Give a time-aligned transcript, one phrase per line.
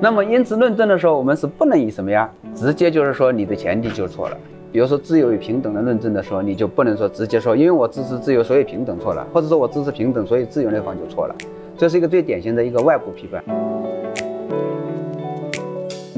[0.00, 2.30] 那么因此论证的时候，我们是不能以什么呀？
[2.54, 4.36] 直接就是说你的前提就错了。
[4.70, 11.34] 比如说自由与平等的论证的时候，你就不能说直接说，因为我支持自由，所以平等错了，或者说我支持平等，所以自由那方就错了。
[11.76, 13.42] 这是一个最典型的一个外部批判。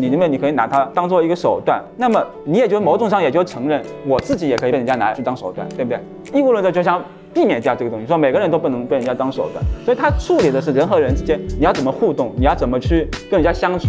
[0.05, 5.99] 你认为你可以拿它当做一个手段，那么你也就某种上也就承认我自己也可以被人家拿去当手段，对不对？
[6.39, 13.89] 义务论者就想避免掉这个东西，说每个人都不能被人家当手段，所以他处理的是人和人之间你要怎么互动，你要怎么去跟人家相处。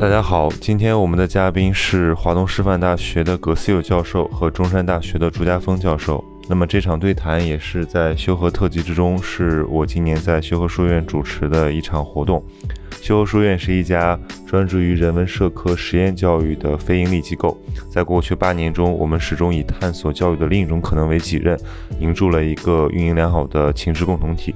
[0.00, 6.24] 大家好，今天我们的嘉宾是华东师范大学的葛思友教授和中山大学的朱家峰教授。
[6.48, 12.44] 那么这场对谈也是在修和特辑之中，是我今年在修和书院主持的一场活动。
[13.02, 21.58] 修和书院是一家专注于人文社科实验教育的非营利机构，在过去八年中，我们始终以探索教育的另一种可能为己任，
[21.98, 24.54] 营筑了一个运营良好的情志共同体。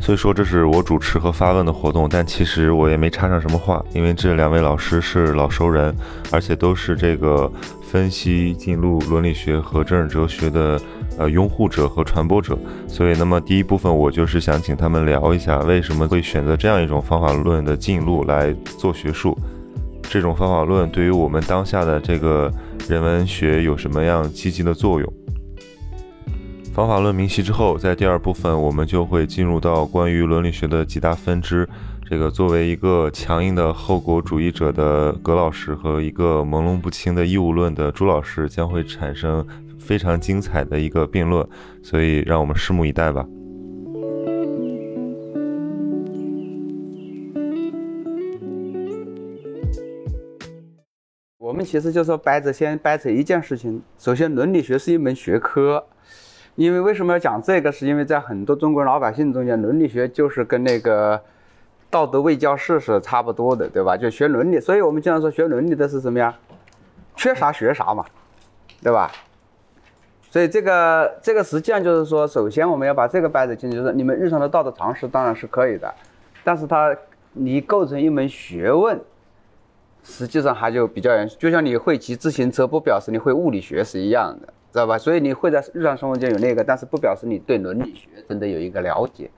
[0.00, 5.94] 所以说这是我主持和发问的活动，但其实我也没插上什么话，因为这两位老师是老熟人，
[6.30, 7.50] 而且都是这个
[7.90, 10.78] 分析进入伦理学和政治哲学的
[11.16, 12.56] 呃拥护者和传播者。
[12.86, 19.36] 所以，那么第一部分我就是想请他们聊一下，为什么会选择这样一种方法论的进路来做学术？
[20.02, 22.52] 这种方法论对于我们当下的这个
[22.88, 25.12] 人文学有什么样积极的作用？
[26.72, 31.68] 方法论明晰之后，在第二部分我们就会进入到关于伦理学的几大分支。
[32.10, 39.46] 这个作为一个强硬的后果主义者的葛老师和一个朦胧不清的义务论的朱老师将会产生
[39.78, 41.46] 非常精彩的一个辩论，
[41.82, 43.26] 所以让我们拭目以待吧。
[51.36, 55.84] 我们其实就说掰着先掰扯一件事情，首先伦理学是一门学科。
[56.54, 57.70] 因为为什么要讲这个？
[57.70, 61.22] 是因为在很多中国老百姓中间，伦理学就是跟那个
[61.90, 63.96] 道德卫教士是差不多的，对吧？
[63.96, 66.34] 就学伦理，所以我们经常说学伦理的是什么呀？
[67.16, 68.04] 缺啥学啥嘛，
[68.82, 69.10] 对吧？
[70.30, 75.92] 所以这个这个实际上就是说，首先我们要把这个掰扯清楚，就是你们日常的道德常识当然是可以的，
[76.44, 76.96] 但是它
[77.32, 79.00] 你构成一门学问，
[80.02, 84.52] 实际上还就比较严，就像你会骑自行车，不表示你会物理学是一样的。
[84.70, 84.98] 知道吧？
[84.98, 89.30] 所以你会在日常生活中有那个，但是不表示你对伦理学真的有一个了解，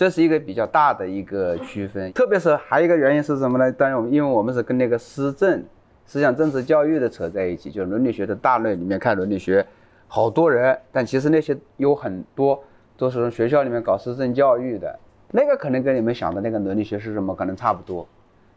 [0.00, 2.10] 这是一个比较大的一个区分。
[2.14, 3.70] 特别是还有一个原因是什么呢？
[3.70, 5.62] 当然，因为我们是跟那个思政、
[6.06, 9.62] 思想政治教育的扯在一起，就伦理学的大类里面看伦理学，
[10.08, 12.64] 好多人，但其实那些有很多
[12.96, 14.98] 都是从学校里面搞思政教育的，
[15.32, 18.08] 那个可能跟你们想的那个伦理学是什么可能差不多，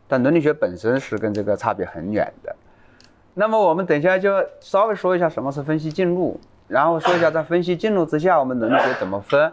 [0.08, 2.56] 但伦理学本身是跟这个差别很远的。
[3.34, 4.32] 那么我们等一下就
[4.62, 6.40] 稍微说一下什么是分析进入，
[6.70, 9.52] 然后说一下在分析进入之下我们伦理学怎么分，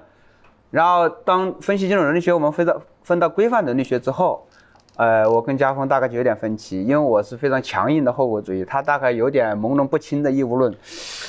[0.70, 4.46] 然后当分析进入伦理学我们分到分到规范伦理学之后，
[4.96, 10.70] 呃，我跟家峰大概就有点分歧，因为我是非常强硬的后果主义，他大概有点朦胧不清的义务论。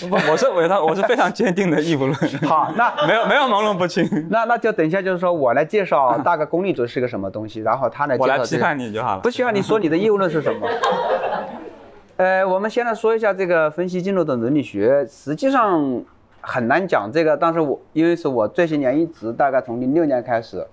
[0.09, 2.13] 不，我是我他我是非常坚定的义务论。
[2.47, 4.06] 好，那 没有没有朦胧不清。
[4.29, 9.22] 那那就等一下就是说我来介绍大概功利主义是个什么东西， 然后他来我来批判你就好了。
[9.22, 10.68] 不需要你说你的义务论是什么。
[12.18, 16.03] 呃，我们先来说一下这个分析进入的伦理学，实际上
[16.41, 17.38] 很难讲这个。
[17.38, 20.66] 但是我因为是我这些年一直大概从零六年开始，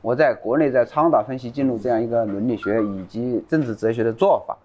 [0.00, 4.56] 我在国内在倡导分析进入这样一个伦理学以及政治哲学的做法。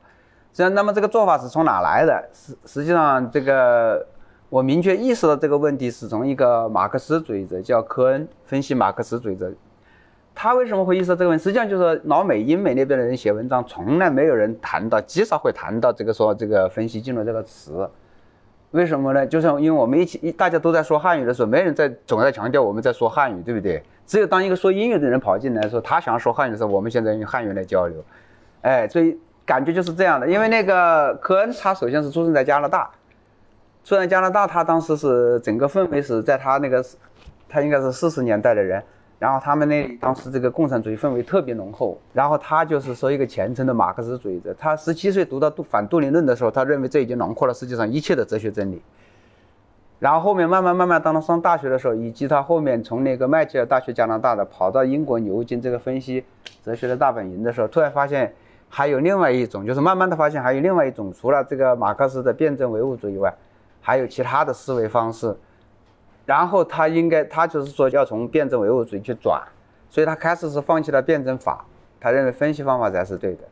[0.52, 2.30] 这样，那么这个做法是从哪来的？
[2.34, 4.06] 实实际上，这个
[4.50, 9.52] 我明确意识到这个问题是从一个马克思主义者叫科恩分析马克思主义者。
[10.34, 11.44] 他为什么会意识到这个问题？
[11.44, 17.88] 实际上就是老美、英美那边的人写文章，从来没有人谈到，极少会谈到这个说这个分析进入这个词。
[18.72, 19.25] 为什么呢？
[19.25, 23.82] 就是因为我们一起一大家都在说汉语的时候，没人在总在强调我们在说汉语，对不对？
[24.05, 28.03] 只有当一个说英语的人跑进来说他想要说汉语的时候，我们现在用汉语来交流。
[28.61, 30.28] 哎，所以感觉就是这样的。
[30.28, 32.90] 因为那个科恩他首先是出生在加拿大，
[33.84, 36.84] 出生在加拿大，他当时是整个氛围是在他那个，
[37.47, 38.84] 他应该是四十年代的人。
[39.20, 44.56] 然后他们那里当时这个共产主义氛围特别浓厚，然后他就是说一个虔诚的马克思主义者。
[44.58, 48.82] 他十七岁读到杜反杜林论的时候，他认为这已经囊括了世界上一切的哲学真理。
[50.00, 56.24] 然后后面慢慢慢慢，当他上大学的时候，以及他后面从那个麦吉尔大学加拿大的跑到英国牛津这个分析
[56.64, 58.34] 哲学的大本营的时候，突然发现
[58.70, 63.36] 还有另外一种，就是慢慢的发现还有另外一种，除了这个马克思的辩证唯物主义外，
[63.82, 65.36] 还有其他的思维方式。
[66.29, 69.41] 然后他应该他就是说要从辩证唯物主义去转，
[69.90, 71.66] 所以他开始是放弃了辩证法，
[71.99, 73.43] 他认为分析方法才是对的。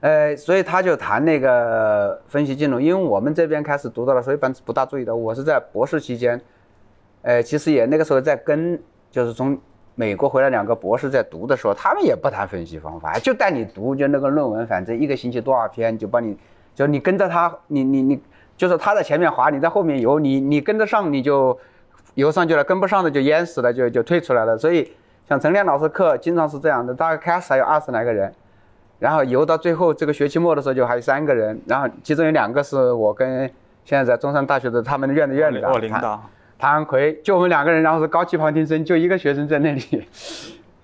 [0.00, 5.14] 呃，所以他就谈那个分析金融，因为我们这边开始读到了，所以本不大注意的。
[5.14, 6.40] 我是在博士期间，
[7.22, 8.76] 呃，其实也那个时候在跟，
[9.08, 9.56] 就是从
[9.94, 16.36] 美国回来两个博士在读的时候，他们也不谈分析方法，就带你读，就那个论文，反正一个星期多少篇，就帮你，
[16.74, 18.20] 就你跟着他，你你你，
[18.56, 21.58] 就是他在前面滑，你在后面游，你你跟得上你就
[22.14, 24.56] 游上去了，跟不上的就淹死了，就就退出来了。
[24.56, 24.92] 所以
[25.28, 28.32] 像陈亮老师课经常是这样的，大概开始还有二十来个人。
[28.98, 33.50] 然后游到最后，这个学期末的时候就还有三个人，然后其中有两个是我跟
[33.84, 36.22] 现在在中山大学的他们的院的院长，我领导
[36.56, 40.06] 谭奎，就我们两个人，然后是高级旁听生，就一个学生在那里。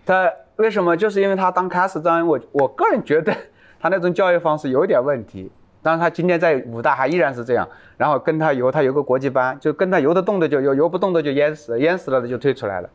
[0.05, 0.97] 他为什么？
[0.97, 3.33] 就是因为他当开始当我我个人觉得
[3.79, 5.53] 他那种教育方式有点问题。
[5.83, 12.91] 当然他今天在武大还依然是这样，然后跟他游，他有个国际班，就跟他游得动的就游，游不动的就淹死，淹死了的就退出来了。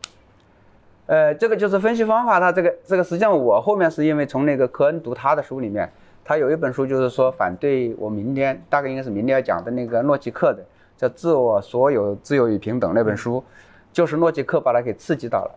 [1.05, 5.89] 呃，这个就是分析方法，它这个这个实际上我后面是因为从那个科恩读他的书里面，
[6.23, 10.63] 他有一本书就是说反对我明天大概应该是明天要讲的那个诺奇克的
[10.95, 13.43] 叫《自我所有自由与平等》那本书，
[13.91, 15.51] 就是诺奇克把他给刺激到了。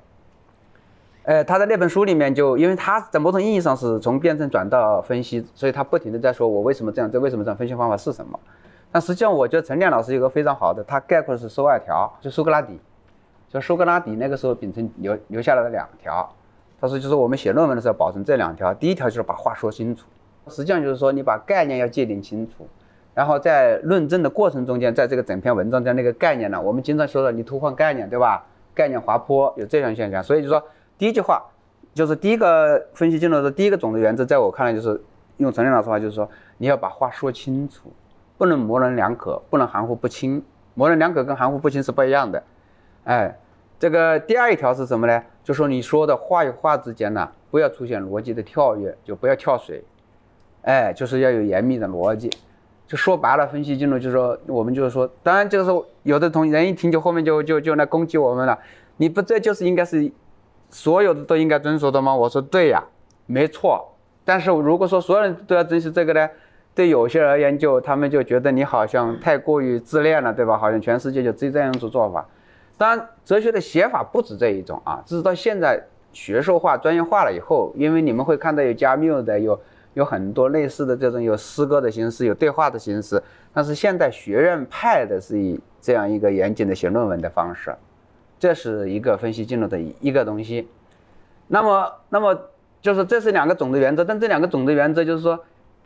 [1.26, 8.38] 呃，他在那本书里面就因为他在某种意义上是从辩证转到分析，所以他不停的在说我为什么这样，这为什么这样，分析方法是什么？
[8.92, 12.78] 但实际上我觉得陈亮老师有个非常好的，他概括的是十二条，就苏格拉底。
[13.48, 16.32] 就苏格拉底那个时候秉承留留下来的两条，
[16.80, 20.06] 他说就是我们写论文的时候保存这两条，第一条就是把话说清楚，
[20.48, 22.68] 实际上就是说你把概念要界定清楚，
[23.14, 28.44] 然后在论证的过程中间，在这个整篇文章的那个概念呢，我们经常说的你突换概念，对吧？
[28.74, 30.62] 概念滑坡有这样现象，所以就说
[30.98, 31.44] 第一句话
[31.94, 35.00] 就是第一个分析进度的第一个总的原则，在我看来就是
[35.38, 36.28] 用陈亮老师话就是说
[36.58, 37.92] 你要把话说清楚，
[38.38, 40.42] 不能模棱两可，不能含糊不清，
[40.74, 42.42] 模棱两可跟含糊不清是不一样的。
[43.04, 43.38] 哎，
[43.78, 45.22] 这个第二一条是什么呢？
[45.44, 49.84] 就说你说的话与话之间呢，不要出现逻辑的跳跃，就不要跳水。
[50.62, 52.30] 哎，就是要有严密的逻辑。
[52.86, 58.58] 就说白了，分析进度就是说，我们就是说，当然就是说，有的同人一听就后面就就就来攻击我们了。
[58.96, 60.10] 你不这就是应该是
[60.70, 62.14] 所有的都应该遵守的吗？
[62.14, 62.82] 我说对呀，
[63.26, 63.92] 没错。
[64.24, 66.28] 但是如果说所有人都要遵守这个呢，
[66.74, 70.58] 对有些人而言，就他们就觉得你好像太过于自恋了，对吧？
[70.58, 72.26] 好像全世界就只有这样一种做法。
[72.76, 75.80] 当然，哲学的写法不止这一种啊，直到现在
[76.12, 79.58] 学术化、专业化了以后，因为你们会看到有加缪的，有
[79.94, 83.22] 有很多类似的这种有诗歌的形式、有对话的形式。
[83.54, 87.74] 但是现代学院派的是以这样一个严谨的写论文的方式，
[88.38, 90.68] 这是一个分析进入的一个东西。
[91.48, 92.38] 那么，那么
[92.80, 95.38] 就是这是两个总的原则，但这两个总的原则就是说，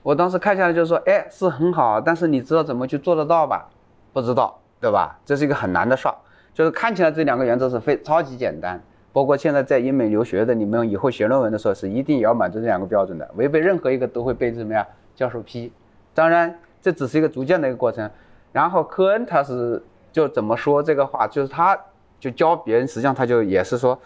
[0.02, 3.68] 我当时看下来就是说，哎，是很好，但是你知道怎么去做得到吧？
[4.12, 5.18] 不知道，对吧？
[5.24, 6.14] 这是一个很难的事儿。
[6.52, 8.82] 就是看起来这两个原则是非超级简单，
[9.12, 14.86] 包括现在在英美留学的，你们以后写论文的时候是一定也要满足这两个标准的，违背任何一个都会被什么呀？
[15.14, 15.72] 教授批。
[16.12, 18.10] 当然，这只是一个逐渐的一个过程。
[18.52, 19.80] 然后科恩他是
[20.10, 21.78] 就怎么说这个话，就是他
[22.20, 23.98] 就教别人，实际上他就也是说，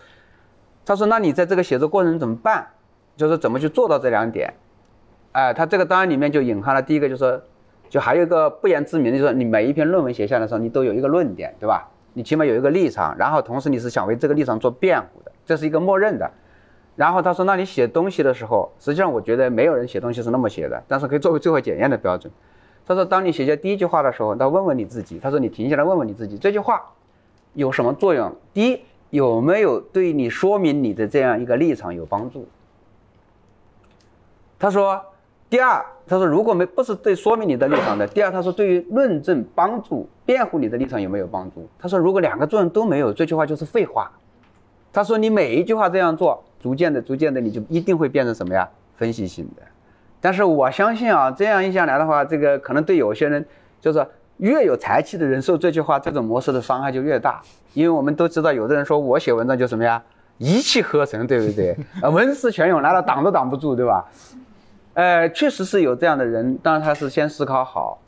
[0.86, 2.66] 他说那你在这个写作过程怎么办？
[3.16, 4.54] 就是怎么去做到这两点？
[5.32, 7.42] 哎，他这个当然里面就隐含了第一个，就是说，
[7.88, 11.88] 就还有一个不言自明，就是说你每一篇论文写下来的时候，你都有一个论点，对吧？
[12.12, 16.30] 你起码有一个立场，然后同时你是想为这个立场做辩护的，这是一个默认的。
[16.96, 22.32] 然后他说，那你写东西的时候，实际上我觉得没有人写东西是那么写的，但是可以作为最后检验的标准。
[22.86, 26.80] 他说，当你写下第一句话的时候，那问问你自己，他说你停下来问问你自己，这句话
[27.54, 28.34] 有什么作用？
[28.52, 28.80] 第一，
[29.10, 32.46] 有没有对你说明你的这样一个立场有帮助？
[34.58, 35.02] 他说。
[35.50, 38.04] 第二，他说如果没不是对说明你的立场的。
[38.08, 41.68] 第二，他说对于论证、帮助、辩护你的立场有没有帮助？
[41.78, 44.10] 他说如果两个作用都没有，这句话就是废话。
[44.92, 48.68] 他说你每一句话这样做，逐渐的、逐渐的，你就一定会变成什么呀？
[48.96, 49.62] 分析性的。
[50.20, 53.46] 但是我相信啊，这样一下来的话，这个可能对有些人，
[53.80, 54.04] 就是
[54.38, 57.40] 越有才气的人受这句话这种模式的伤害就越大。
[57.72, 60.00] 因为我们都知道，有的人说我写文章就什么呀，
[60.38, 61.76] 一气呵成，对不对？
[62.00, 64.04] 啊，文思泉涌来了，挡都挡不住，对吧？
[64.94, 67.98] 呃，确实是有这样的人，当然他是先思考好，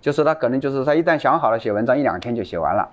[0.00, 2.88] 就是他可能就是他一旦想好了写文章，一两天就写完了。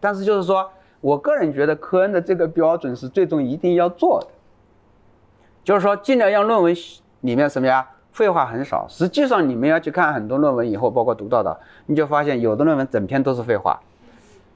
[0.00, 0.68] 但是就是说
[1.00, 4.26] 我个人觉得科恩的这个标准是最终一定要做的，
[5.62, 6.74] 就是说尽量让论文
[7.20, 8.84] 里面什么呀，废话很少。
[8.88, 11.56] 实际上你们要去看很多论文以后，包括读到的，
[11.86, 13.80] 你就发现有的论文整篇都是废话，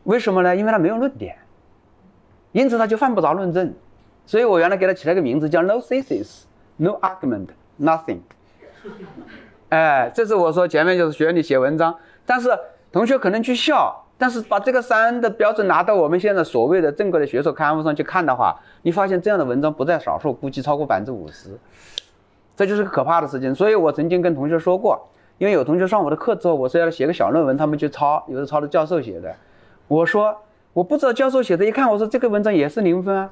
[0.03, 0.57] 为什么呢？
[0.57, 1.37] 因为它没有论点，
[2.51, 3.73] 因此它就犯不着论证。
[4.27, 7.49] 所以我原来给它起了个名字叫 No thesis，No argument。
[7.81, 8.19] Nothing，
[9.71, 12.51] 哎，这是我说前面就是学你写文章，但是
[12.93, 21.59] 同学可能去笑，但是把这个三的标准拿到我们现在所谓的正规的学术刊物上去看的话，你发现这样的文章不在少数，估计超过百分之五十，
[22.57, 23.55] 这就是个可怕的事情。
[23.55, 25.01] 所以我曾经跟同学说过，
[25.39, 29.35] 因为有同学上我的课之后，我说要写个小论文，他们就抄，有的抄的教授写的，
[29.89, 30.37] 我说
[30.73, 33.31] 我不知道教授写的，一看我说这个文章也是零分啊。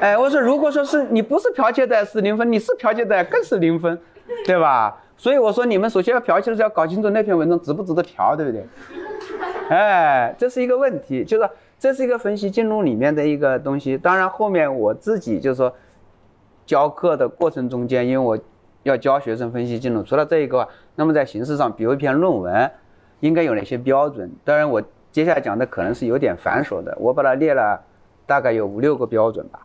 [0.00, 3.98] 哎，我说如果说是你不是剽窃的，是零分；你是剽窃的，更是零分，
[4.44, 5.02] 对吧？
[5.16, 8.66] 所以我说你们首先要剽窃的时候要搞清楚那篇文章值不值得剽，对不对？
[9.68, 13.96] 哎，这是一个问题，就是这是一个分析进入里面的一个东西。
[13.98, 15.74] 当然后面我自己就是说，
[16.66, 18.38] 教课的过程中间，因为我
[18.82, 22.70] 要教学生分析进入，除了这一个，那么在形式上，比如一篇论文，
[23.20, 24.30] 应该有哪些标准？
[24.44, 27.80] 当然我接下来讲的可能是有点繁琐的，我把它列了。
[28.28, 29.64] 大概有五六个标准吧。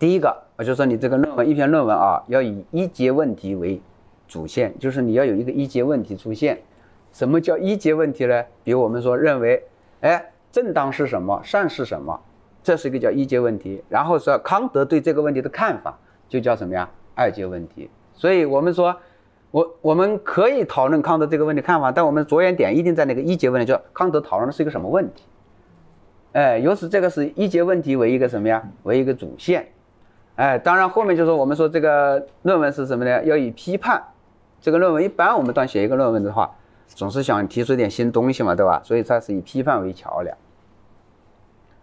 [0.00, 3.80] 第一个，我就说你这个论文一篇论文啊，要以一节问题为
[4.26, 6.58] 主线，就是你要有一个一节问题出现。
[7.12, 8.44] 什么叫一节问题呢？
[8.64, 9.62] 比如我们说认为，
[10.00, 12.20] 哎，正当是什么，善是什么，
[12.64, 13.80] 这是一个叫一节问题。
[13.88, 15.96] 然后说康德对这个问题的看法，
[16.28, 16.88] 就叫什么呀？
[17.14, 17.88] 二阶问题。
[18.14, 18.96] 所以我们说，
[19.50, 25.24] 我我们可以讨论康德这个问题看法，但我们着眼点一定在那个一阶问题，就康德讨论的是一个什么问题。
[26.32, 28.62] 哎，由此这个是一节问题为一个什么呀？
[28.82, 29.66] 为一个主线。
[30.36, 33.24] 哎，当然后面就说我们说这个论文是什么呢？
[33.24, 34.02] 要以批判。
[34.60, 36.50] 这个论文一般我们当写一个论文的话，
[36.86, 38.80] 总是想提出一点新东西嘛，对吧？
[38.84, 40.36] 所以它是以批判为桥梁，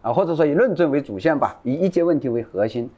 [0.01, 2.89] 啊，或者说以论证为主线吧，以一节问题为核心。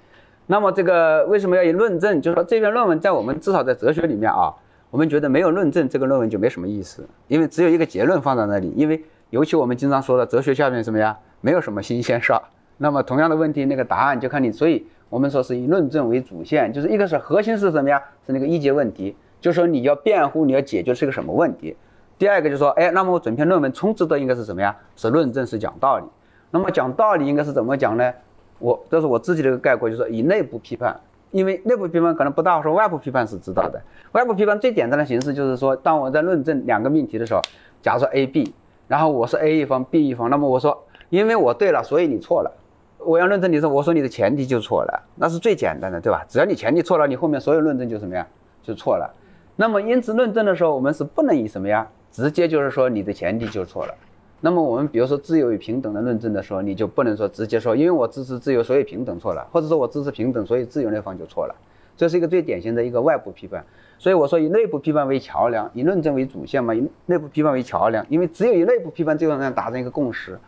[0.47, 2.21] 那么这个为什么要以论证？
[2.21, 4.53] 就是说这篇论文在我们至少在哲学里面啊，
[4.89, 8.73] 我们觉得没有论证，这个论文就没什么意思，因为只有一个结论放在那里。
[8.75, 11.17] 因为尤其我们经常说的哲学下面什么呀？
[11.41, 12.41] 没有什么新鲜事儿，
[12.77, 14.51] 那么同样的问题，那个答案就看你。
[14.51, 18.01] 所以我们说是以论证为主线，就是一个是核心是什么呀？
[18.25, 21.75] 是那个一节问题，就是说你要辩护，你要解决是个什么问题。
[22.17, 24.75] 第二个就是说，哎，那么我整篇论文充斥的应该是什么呀？
[24.95, 26.05] 是论证，是讲道理。
[26.49, 28.13] 那么讲道理应该是怎么讲呢？
[28.59, 30.99] 我这是我自己的一个概括，就是说以内部批判，
[31.31, 33.81] 因为内部批判可能不大说，外部批判是知道的。
[34.13, 37.41] 外部批判最简单的形式就是说，当我在论证两个命题的时候，
[37.81, 38.53] 假如说 A、B，
[38.87, 40.83] 然后我是 A 一方，B 一方，那么我说。
[41.09, 42.51] 因为我对了，所以你错了。
[42.97, 46.25] 我要论证你说，我说你的前提就错了，那是最简单的，对吧？
[46.27, 48.27] 只要你前提错了，你后面所有论证就什么呀？
[48.61, 49.09] 就错了。
[49.55, 51.87] 那么因此论证的时候，我们是不能以什么呀？
[52.11, 53.93] 直接就是说你的前提就错了。
[54.39, 61.55] 那么我们比如说自由与平等的论证的时候，你就不能说直接说，因为我支持自由，所以平等错了，或者说我支持平等，所以自由那方就错了。
[61.95, 63.65] 这是一个最典型的一个外部批判。
[63.97, 70.39] 所以我说以内部批判为桥梁，以论证为主线嘛，以内部批判为桥梁，因为只有以内部批判最后能达成一个共识。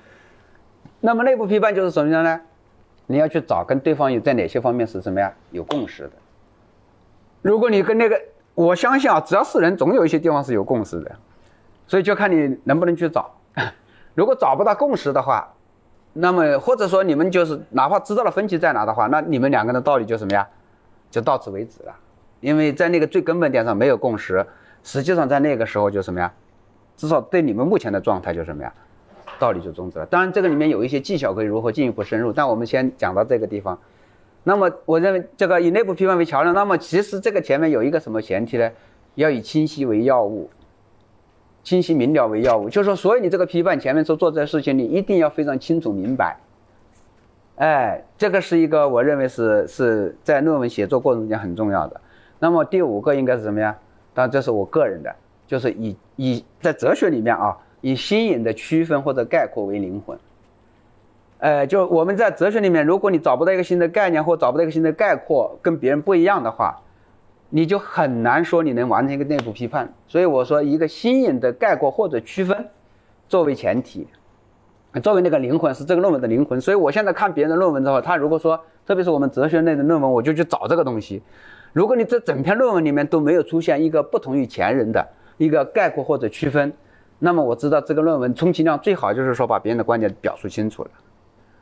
[1.00, 2.40] 那么内部批判就是什么样呢？
[3.08, 6.12] 你要去找跟对方有在哪些方面是什么呀有共识的。
[7.42, 8.22] 如果你跟那个，
[8.54, 11.16] 我相信啊，只要是人，总有一些地方是有共识的，
[11.88, 13.34] 所以就看你能不能去找。
[14.20, 15.54] 如果找不到共识的话，
[16.12, 20.46] 那么或者说你们就是哪怕知道了分歧在哪的话，那你们两个人的道理就什么呀，
[21.10, 21.96] 就到此为止了。
[22.42, 24.46] 因为在那个最根本点上没有共识，
[24.84, 26.30] 实际上在那个时候就什么呀，
[26.98, 28.74] 至少对你们目前的状态就什么呀。
[29.40, 30.06] 道理就终止了。
[30.08, 33.80] 当然，这个里面有一些技巧可以如何进一步深入，但我们先讲到这个地方。
[34.44, 36.54] 那么，我认为这个以内部批判为桥梁。
[36.54, 38.70] 那么，其实这个前面有一个什么前提呢？
[39.16, 40.50] 要以清晰为要务，
[41.70, 42.68] 清晰明了为要务。
[42.68, 46.38] 就是说，所以你这个批判前面所做这些事情，你一定要非常清楚明白。
[47.58, 52.02] 哎，这个是一个我认为是是在论文写作过程中间很重要的。
[52.40, 53.78] 那么第五个应该是什么呀？
[54.16, 57.56] 当然，这是我个人的，就是以以在哲学里面啊。
[57.82, 60.20] 以新颖的区分或者概括为灵魂，
[61.38, 66.78] 呃，就我们在哲学里面，如果你找不到一个新的概念或找不到一个新的概括，跟别人不一样的话，
[67.50, 69.92] 你就很难说你能完成一个内部批判。
[70.08, 72.68] 所以我说，一个新颖的概括或者区分
[73.28, 74.08] 作为前提，
[75.02, 76.60] 作为那个灵魂是这个论文的灵魂。
[76.60, 81.22] 所以我现在看别人的论文之后，他如果说，特别是我们哲学类的论文，我就去找这个东西。
[81.74, 86.74] 如果你这整篇论文里面都没有出现一个不同于前人的一个概括或者区分。
[87.22, 90.90] 那么我知道这个论文充其量最好就是说把别人的观点表述清楚了，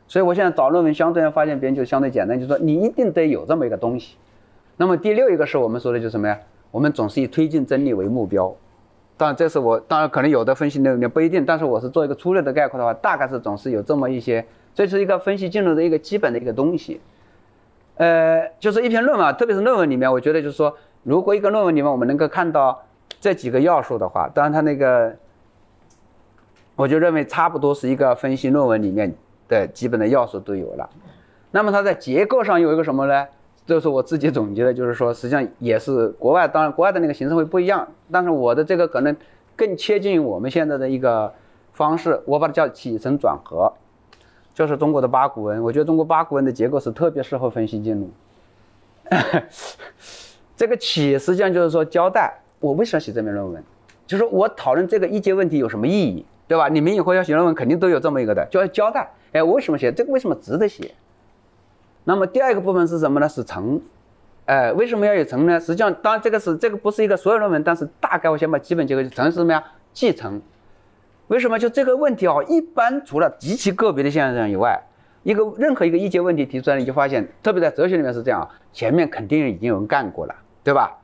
[0.06, 4.16] 所以我现在找论文相对发现别人就相对简单，就是说你一定得有这么一个东西。
[4.78, 6.38] 那么第六一个是我们说的就是什么呀？
[6.70, 8.50] 我们总是以推进真理为目标。
[9.18, 17.00] 当然这是我当然可能有的分析内容不一定，但是我是做一个粗略的概括的话，大概是总是有这么一些，这是一个分析进入的一个基本的一个东西。
[17.96, 22.80] 呃，就是一篇论文，特别是论文里面，我觉得就是说，如果一个论文里面我们能够看到
[23.20, 25.14] 这几个要素的话，当然它那个。
[26.76, 29.12] 我就认为差不多是一个分析论文里面
[29.48, 30.88] 的基本的要素都有了。
[31.50, 33.26] 那么它在结构上有一个什么呢？
[33.68, 39.14] 这是我自己总结的，就是说实际上也是国外，当然国外的那个形式会不一样，但是我的这个可能
[39.54, 41.30] 更贴近于我们现在的一个
[41.74, 43.70] 方式，我把它叫起承转合，
[44.54, 45.62] 就是中国的八股文。
[45.62, 48.10] 我觉得中国八股文的结构是特别适合分析经路。
[50.56, 53.62] 这个起实际上就是说交代我为什么写这篇论文，
[54.06, 56.70] 就是我讨论这个一阶问题有什么意义，对吧？
[56.70, 59.10] 你们以后要写论文肯定都有这么一个的，就要交代。
[59.32, 60.10] 哎，我为什么写这个？
[60.10, 60.94] 为什么值得写？
[62.08, 63.28] 那么第二个部分是什么呢？
[63.28, 63.78] 是承。
[64.46, 65.60] 哎，为什么要有承呢？
[65.60, 69.62] 实际上，当然这个是这个不是一个所有论文，但是大概我先把基本结构成是什么呀？
[69.92, 70.40] 继承。
[71.26, 72.36] 为什么就这个问题啊？
[72.48, 74.82] 一般除了极其个别的现象以外，
[75.22, 80.34] 一个任何一个一阶问题提出来，你就发现，特别在哲学里面是这样，前面肯定已经有人干过了，
[80.64, 80.96] 对吧？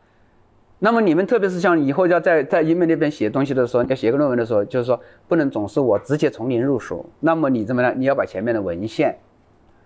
[0.79, 7.05] 那么你们特别是像以后要在在英美那边写东西的时候，要写个论文的时候，就是说不能总是我直接从零入手。
[7.21, 7.93] 那么你怎么呢？
[7.95, 9.15] 你要把前面的文献，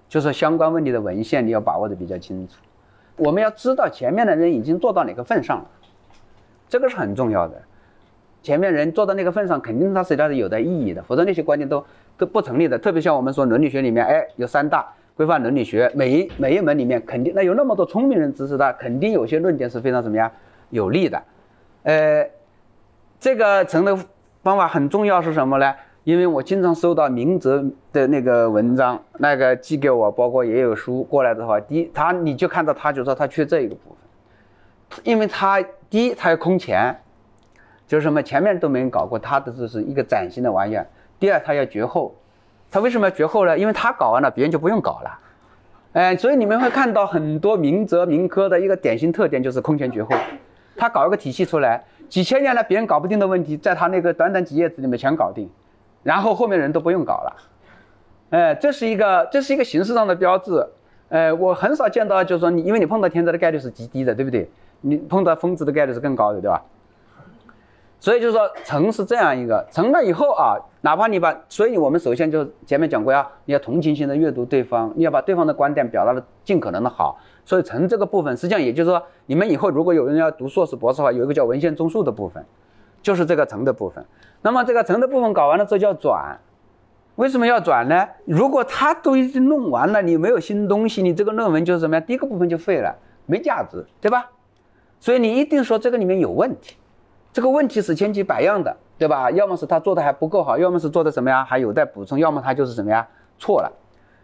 [0.08, 2.54] 就是相关问题的文献，你要把握的比较清楚。
[3.16, 5.66] 我们要知道前面的人已经做到哪个份上了，
[6.68, 7.60] 这个是很重要的。
[8.42, 11.84] 前面人做到那个份上，肯定他是它是有的意义的，否则那些观点都
[12.16, 12.78] 都不成立的。
[12.78, 14.86] 特别像我们说伦理学里面，哎，有三大
[15.16, 20.30] 规范伦理学，每一每一门里面肯定那有那么多聪明人支持他，肯定有些论点是非常怎么样
[20.70, 21.20] 有利的。
[21.82, 22.24] 呃，
[23.18, 23.98] 这个成的
[24.44, 25.74] 方法很重要是什么呢？
[26.08, 27.62] 因为我经常收到明哲
[27.92, 36.96] 的那个文章，那个寄给我，包括也有书过来的话，第一，他你就看到他就说他缺这一个部分，因为他第一他要空前，
[37.86, 40.86] 就是什么前面都没人搞过，他的这是一个崭新的玩意儿。
[41.20, 42.14] 第二他要绝后，
[42.70, 43.58] 他为什么要绝后呢？
[43.58, 45.18] 因为他搞完了，别人就不用搞了，
[45.92, 50.16] 哎，所以你们会看到很多明哲明科的一个典型特点就是空前绝后，
[50.74, 55.46] 他搞一个体系出来，几千年来别人搞不定的问题，在他那个短短几页纸里面全搞定。
[56.02, 57.36] 然后后面人都不用搞了，
[58.30, 60.66] 哎，这是一个这是一个形式上的标志，
[61.08, 64.50] 哎，我很少见到，就是说你因为你碰到天灾的概率是极低的，对不对？
[64.80, 66.62] 你碰到疯子的概率是更高的，对吧？
[68.00, 77.18] 所以就是说成是这样一个成了以后啊，哪怕你把，所以我们首先就前面讲过呀，你要同情心的阅读对方，你要把对方的观点表达的尽可能的好。
[77.44, 82.44] 所以成这个部分，实际上也就是说，你们以后如果有人要读硕士博士的话，有一个叫文献综述的部分，
[83.02, 84.04] 就是这个成的部分。
[84.42, 86.38] 那么这个成的部分搞完了之后叫转，
[87.16, 88.08] 为什么要转呢？
[88.24, 92.00] 如果他都已经弄完了，你没有新东西，你这个论文就是什么呀？
[92.00, 92.94] 第一个部分就废了，
[93.26, 94.30] 没价值，对吧？
[95.00, 96.76] 所以你一定说这个里面有问题，
[97.32, 99.30] 这个问题是千奇百样的，对吧？
[99.32, 101.44] 要么是他做的还不够好，要么是做的什么呀？
[101.44, 103.06] 还有待补充，要么他就是什么呀？
[103.38, 103.72] 错了。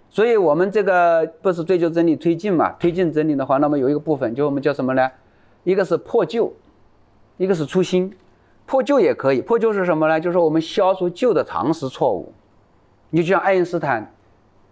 [0.09, 2.71] 所以我们这个不是追求真理推进嘛？
[2.79, 5.11] 推进真理的话，那么有一个部分就我们叫什么呢？
[5.65, 6.53] 一个是破旧，
[7.37, 8.15] 一个是初心。
[8.67, 10.19] 破旧也可以，破旧是什么呢？
[10.21, 12.33] 就是我们消除旧的常识错误。
[13.11, 14.13] 你就像爱因斯坦，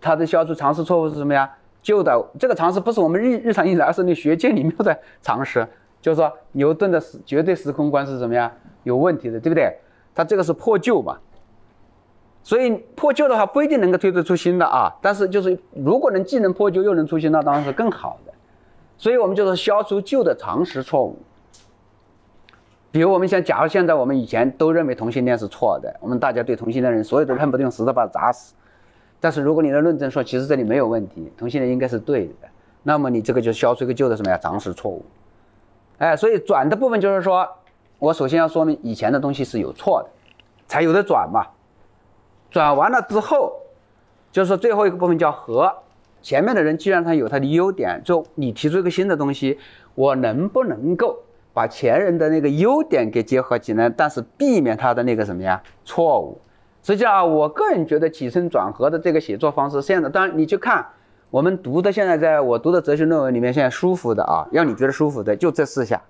[0.00, 1.50] 他的消除常识错误是什么呀？
[1.82, 5.66] 旧的这个常识不是我们日日常意识，而是你学界里面的常识。
[6.00, 8.50] 就是说牛顿的时绝对时空观是什么呀？
[8.82, 9.76] 有问题的，对不对？
[10.14, 11.18] 他这个是破旧嘛。
[12.42, 14.92] 所以破旧的话不一定能够推得出新的啊。
[15.00, 18.32] 但是就是如果能既能破旧又能出新，那当然是更好的。
[18.98, 21.16] 所以我们就是消除旧的常识错误。
[22.92, 28.54] 比如我们想，假如现在我们以前都认为同性恋是错的，我们大家对同性恋人所有都恨不得用石头把他砸死。
[29.18, 32.48] 但是如果你的论证说其实这里没有问题，同性恋应该是对的，
[32.82, 35.02] 那么你这个就消除一个旧的什么呀常识错误。
[35.96, 37.48] 哎，所以转的部分就是说，
[37.98, 40.10] 我首先要说明以前的东西是有错的，
[40.66, 41.46] 才有的转嘛。
[42.50, 43.54] 转完了之后，
[44.30, 45.72] 就是说最后一个部分叫和。
[46.20, 49.58] 前面的人既然他有他的优点，就你提出一个新的东西，
[49.94, 51.16] 我能不能够？
[51.52, 56.40] 把前人的那个优点给结合起来，但是避免他的那个什么呀错误。
[56.82, 60.10] 实际上，我个人觉得起承转合的这个写作方式是这样的。
[60.10, 60.84] 当然，你去看
[61.30, 66.02] 我们读的现在在我读的哲学论文里面，现在舒服的啊，让你觉得舒服的就这四下，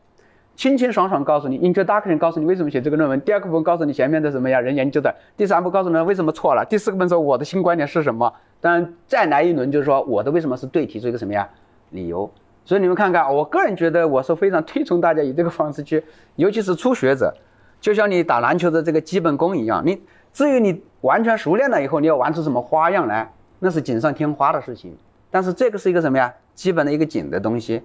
[0.57, 8.33] 清清爽爽告诉你，introduction 告诉你为什么写这个论文，第二个部分告诉你前面的什么呀人研究的，第三步告诉你为什么错了，第四个部分说我的新观点是什么。
[8.61, 11.47] 当然，再来一轮就是说我的为什么是对，提出一个什么呀
[11.91, 12.31] 理由。
[12.65, 16.03] 所以你们看看，我个人觉得我是非常推崇大家以这个方式去，
[16.37, 17.35] 尤其是初学者，
[17.81, 19.83] 就像你打篮球的这个基本功一样。
[19.85, 20.01] 你
[20.33, 24.97] 至于你完全熟练了以后，你要玩出什么花样来，那是锦上添花的事情。
[25.29, 26.33] 但是这个是一个什么呀？
[26.55, 27.83] 基本的一个紧的东西。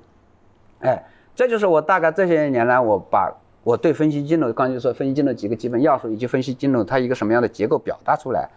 [0.82, 8.48] 哎，这就是我大概这些年来，我把我对分析经络，刚才说分析经络几个基本要素，以及分析经络它一个什么样的结构表达出来。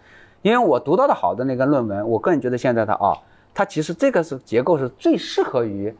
[0.43, 3.17] 因为我读到的好的那个论文，我个人觉得现在的啊，
[3.53, 5.91] 它其实这个是结构是最适合于。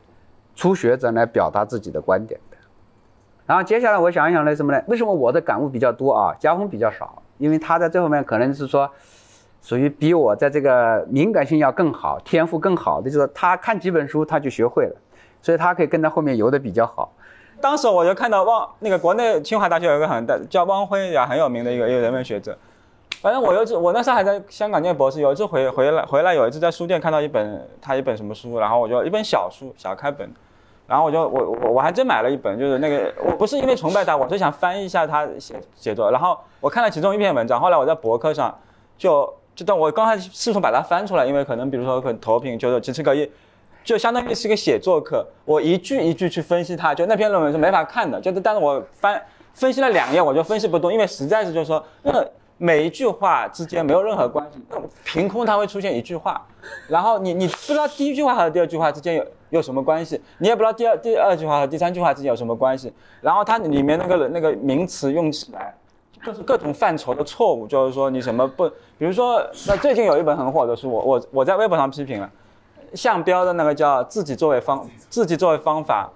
[0.55, 2.57] 初学者来表达自己的观点的，
[3.45, 4.83] 然后接下来我想一想呢，什么呢？
[4.87, 6.35] 为什么我的感悟比较多啊？
[6.39, 8.89] 家峰比较少，因为他在这方面可能是说，
[9.61, 14.95] 属于比我在这个敏感性要更好，天赋更好的，就是他看几本书他就学会了，
[15.41, 17.11] 所以他可以跟在后面游的比较好。
[17.59, 22.57] 当时我就看到汪那个国内清华大学有一个很大叫汪辉呀，很有名的一个一个人文学者，
[23.21, 30.27] 反正我有一次，我那时候还在香港念博士，有一次回回来回来，有一次在书店看到一本他一本什么书，然后我就一本小书小开本，
[30.87, 38.57] 然后我就我我我还真买了一本，就是那个我不是因为崇拜他，我是想翻译一下他写写作，然后我看了其中一篇文章，后来我在博客上
[38.97, 43.31] 就就当我刚开始试图把它翻出来，因为可能比如说可能投屏就是只是可以。
[43.83, 49.19] 就相当于是一个写作课，我一句一句去分析它，就那篇论文是没法看的，就是但是我翻
[49.55, 52.23] 分析了两页，我就分析不动，因为实在是就是说，那
[52.63, 54.59] 每一句话之间没有任何关系，
[55.03, 56.45] 凭空它会出现一句话，
[56.87, 65.73] 然后你你不知道第一句话和第二句话之间有有什么关系，你也不知道第二第二句话和第三句话之间有什么关系，然后它里面那个那个名词用起来。
[66.23, 68.69] 就是各种范畴的错误，就是说你什么不，
[68.99, 72.29] 比如说那最近有一本很火的书，我我我在微博上批评了。
[72.93, 76.07] 项标的那个叫自己作为方，自己作为方法，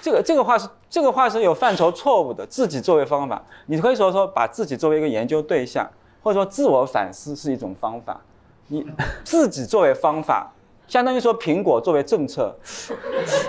[0.00, 2.46] 这个这个话是这个话是有范畴错误的。
[2.46, 5.88] 自己作为方法，你可以说说把自己作为一个研究对象，
[6.22, 8.20] 或者说自我反思是一种方法。
[8.68, 8.86] 你
[9.24, 10.52] 自己作为方法，
[10.86, 12.54] 相当于说苹果作为政策，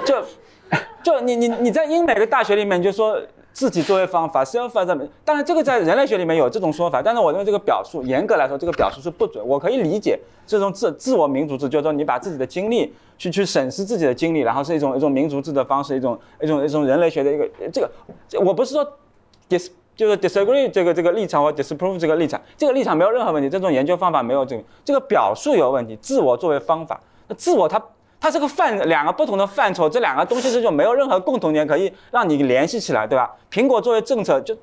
[0.05, 0.23] 就
[1.03, 3.19] 就你你你在英美的大学里面就说。
[3.53, 9.45] 自己作为方法，self as 当然这个在人类学里面有这种说法，但是我认为这个表述严格来说，这个表述是不准。
[9.47, 17.89] 我可以理解这种自自我民族制，就是说你把自己的经历去去审视自己的经历，然后是一种一种民族制的方式，一种一种一种人类学的一个这个，
[18.43, 18.83] 我不是说
[19.47, 25.95] dis 就是 disagree 这个这个立场或 disprove 这个立场，这个立场没有任何问题，这种研究方法没有这个这个表述有问题。
[26.01, 27.79] 自我作为方法，那自我它。
[28.23, 33.29] 它是个范，两个不同的范畴，这两个东西是就没有任何共同点可以让你联系起来，对吧？
[33.51, 34.57] 苹果作为政策就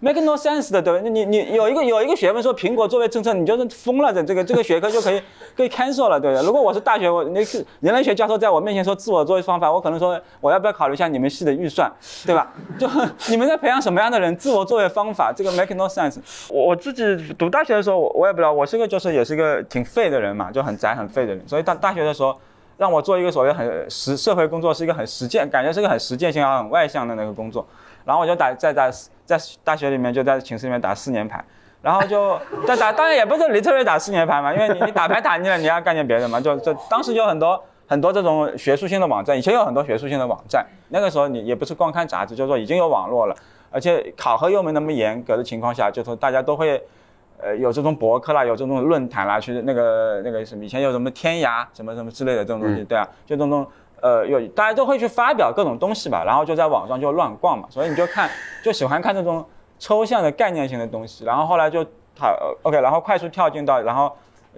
[0.00, 1.08] make no sense 的，对吧？
[1.08, 5.22] 你你有一个有一个学问说苹果作为政策，你就是疯了的，这个这个学科就可以
[5.56, 6.44] 可以 cancel 了，对不对？
[6.44, 11.90] 如果我是大学，我那是人类学教授在我面前说自我作为方法，我可能说我要不要考虑一下你们系的预算，
[12.26, 12.52] 对吧？
[12.78, 12.86] 就
[13.30, 14.36] 你们在培养什么样的人？
[14.36, 16.18] 自我作为方法，这个 make no sense。
[16.50, 22.36] 我自己读大学的时候，我我也不知道，我是个就是也是个挺废的人嘛，就很宅很废的人，所以大大学的时候。
[22.76, 27.66] 让我做一个所谓很实社会工作，是一个很实践，感觉是个很实践性啊很外向的那个工作。
[28.04, 28.90] 然后我就打在在
[29.24, 31.44] 在大学里面就在寝室里面打四年牌，
[31.82, 36.40] 然后就在打， 当然也不是你特别打四年牌嘛，因为你你打牌打腻了，你要干点别的嘛。
[36.40, 43.34] 就就当时就很多很多这种学术性的网站，以前有很多学术性的网站，那个时候你也不是光看杂志，就是说已经有网络了，
[43.70, 46.82] 而且考核又没那么严格的情况下，就说大家都会。
[47.38, 53.66] 呃，有这种博客啦，有这种论坛啦，去那个那个什么，以前有什么天涯什么什么之类的这种东西，对啊，就这种
[54.00, 58.30] 呃，有大家都会去发表各种东西吧，然后就在网上就乱逛嘛，所以你就看
[58.62, 59.44] 就喜欢看这种
[59.78, 61.84] 抽象的概念性的东西，然后后来就
[62.18, 64.10] 好 OK，然后快速跳进到，然后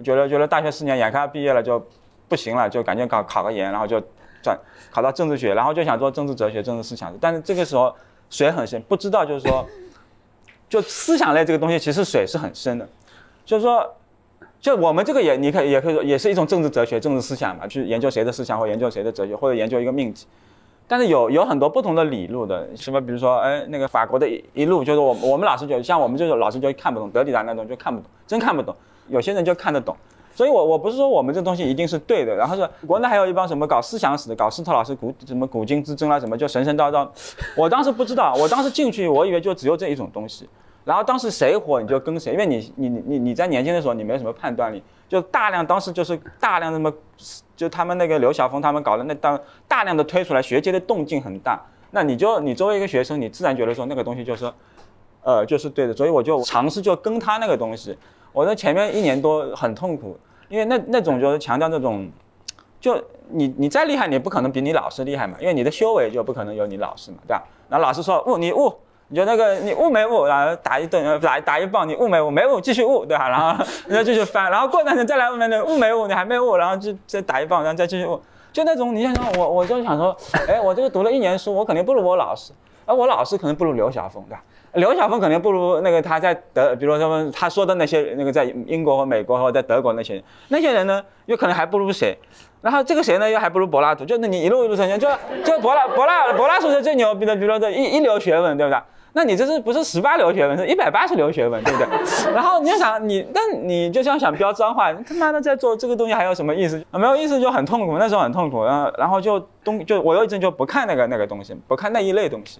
[0.03, 1.85] 觉得觉得大学四年眼看要毕业了就
[2.29, 4.01] 不行了，就赶紧考考个研，然后就
[4.41, 4.57] 转
[4.89, 7.93] 考到政治学，然后就想做政治哲学、政治思想，但是这个时候
[8.29, 9.65] 水很深，不知道就是说。
[10.69, 12.87] 就思想类这个东西，其实水是很深的，
[13.43, 13.83] 就是说，
[14.61, 20.27] 就我们这个也，你可以也可以说，也是一种政治哲学、政治思想嘛，去研究谁的思想，或研究谁的哲学，或者研究一个命题。
[20.87, 28.75] 但是有有很多不同的理路的，什么比如说，哎，那个法国的一一路，就是我我们老师就像我们这种老师就看不懂，德里达那种就看不懂，真看不懂。
[29.07, 29.95] 有些人就看得懂。
[30.39, 37.05] 所以，我我不是说我们这东西一定是对的，然后是国内还有一帮什么搞思想史的，搞斯特老师古什么古今之争啊，什么就神神叨叨。
[37.57, 40.47] 我当时不知道，我当时进去，我以为就只有这一种东西。
[40.85, 46.89] 然后当时谁火你就跟谁，因为你你你你在年轻的时候你没有什么判断力，就大量当时就是大量那么，
[47.57, 51.59] 就他们那个刘晓峰他们搞的那当大量的推出来，学界的动静很大。
[51.91, 54.49] 那你就你作为一个学生，你自然觉得说那个东西就是，
[55.21, 55.93] 呃，就是对的。
[55.93, 57.97] 所以我就尝试就跟他那个东西。
[58.31, 60.17] 我在前面一年多很痛苦。
[60.49, 62.09] 因为那那种就是强调那种，
[62.81, 67.43] 就你你再厉害，你不可能比你老师厉害嘛，因为你的修为就不可能有你老师嘛，对吧？
[67.69, 68.73] 然后老师说悟你悟，
[69.09, 73.29] 你就那个你悟没悟，然后打一顿打打一棒，你悟没悟没悟继续悟，对吧？
[73.29, 78.19] 然后 然后继续翻，然后过段时间再来问问你悟没悟，你还没悟，然后就再打一棒，然后再继续悟，
[78.51, 80.15] 就那种你想想我我就想说，
[80.47, 82.51] 哎，我这个读了一年书，我肯定不如我老师，
[82.85, 84.43] 而我老师可能不如刘晓峰，对吧？
[84.73, 92.17] 刘晓峰肯定不如那个他在德，比如说他们他说的那些那个在英国和美国或在德国那些，那些人呢，又可能还不如谁，
[92.61, 95.07] 然后这个谁呢，又还不如柏拉图，就那你一路一路上，就
[95.43, 98.79] 就柏拉柏拉柏拉图是最牛逼的，比如说这一一流学问，对不对？
[99.13, 101.87] 那你这是不是十八流学问，是一百八十流学问，对不对？
[102.31, 106.85] 然后你就想你，那你就像想标脏话，他妈的在做这个东西还有什么意思？
[106.91, 112.59] 没有意思就很痛苦，那时候很痛苦，然后然后就东就我有一阵就不看那个那个东西，不看那一类东西。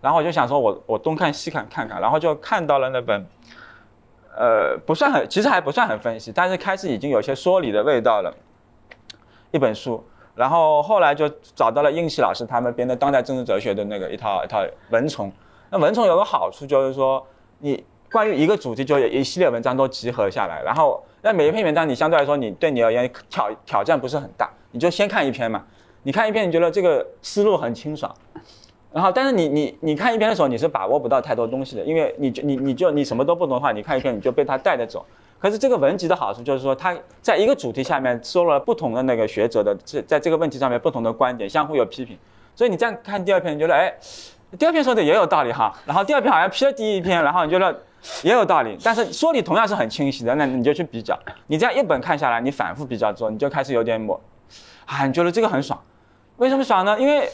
[0.00, 3.26] 然后我就想说，我我东看西看看看，然后就看到了那本，
[4.36, 8.32] 呃，不算很，其实还不算很分析，但是开始已经有些说理的味道了，
[9.50, 10.04] 一本书。
[10.34, 15.32] 然后后来就找到了应奇老师他们编的当代政治哲学的那个一套一套文丛。
[15.68, 17.26] 那文丛有个好处就是说，
[17.58, 25.64] 你关于一个主题就有一系列文章都集合下来，然后那每一篇文章你相对来说你对你而言挑挑战不是很大，你就先看一篇嘛，
[26.04, 28.14] 你看一篇你觉得这个思路很清爽，
[28.92, 35.04] 然后但是你你你看一篇的时候你是把握不到太多东西的，因为你就你你就你什么都不懂的话，你看一篇你就被他带着走。
[35.38, 42.18] 可是这个文集的好处就是说，它在一个主题下面收了不同的那个学者的这在这个问题上面不同的观点，相互有批评，
[42.56, 43.94] 所以你这样看第二篇，你觉得哎，
[44.58, 47.72] 第二篇说的也有道理哈，然后第二篇好像批了第一篇，然后你觉得
[48.24, 54.20] 也有道理，但是说理同样是很清晰的，那你就去比较，你这样一本看下来，你反复比较之后，你就开始有点抹，
[54.86, 55.80] 啊，你觉得这个很爽，
[56.38, 56.98] 为什么爽呢？
[56.98, 57.30] 因为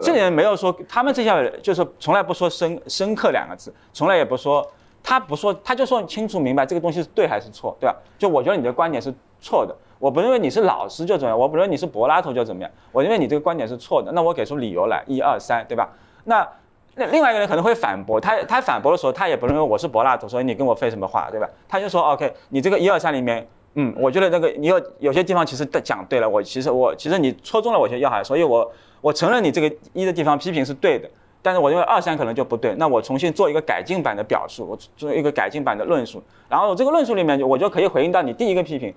[0.00, 4.66] 这里人没有说他们这些人就是从来不说深深刻两个字，从来也不说。
[5.06, 7.94] 他不说，他就说清楚明白这个东西是对还是错，对吧？
[8.16, 15.90] 就我觉得你的观点是错的，我不认为你是老师就怎么样，我不认为你是柏拉图就怎么样，我认为你这个观点是错的，那我给出理由来，一二三，对吧？
[16.24, 16.48] 那
[16.94, 21.46] 那另外一个人可能会反驳，他他反驳的时候，他也不认为我是柏拉图，所以你跟我废什么话，对吧？
[21.68, 28.72] 他就说，OK，你这个一二三里面，嗯，我觉得那个你有有些地方其实讲对了，我其实我其实你戳中了我些要害，所以我
[29.04, 31.06] 我承认你这个一的地方批评是对的。
[31.42, 38.94] 但是我认为二三可能就不对，那我重新做一个改进版的表述，我做一个改进版的论述，然后这个论述里面我就可以回应到你第一个批评，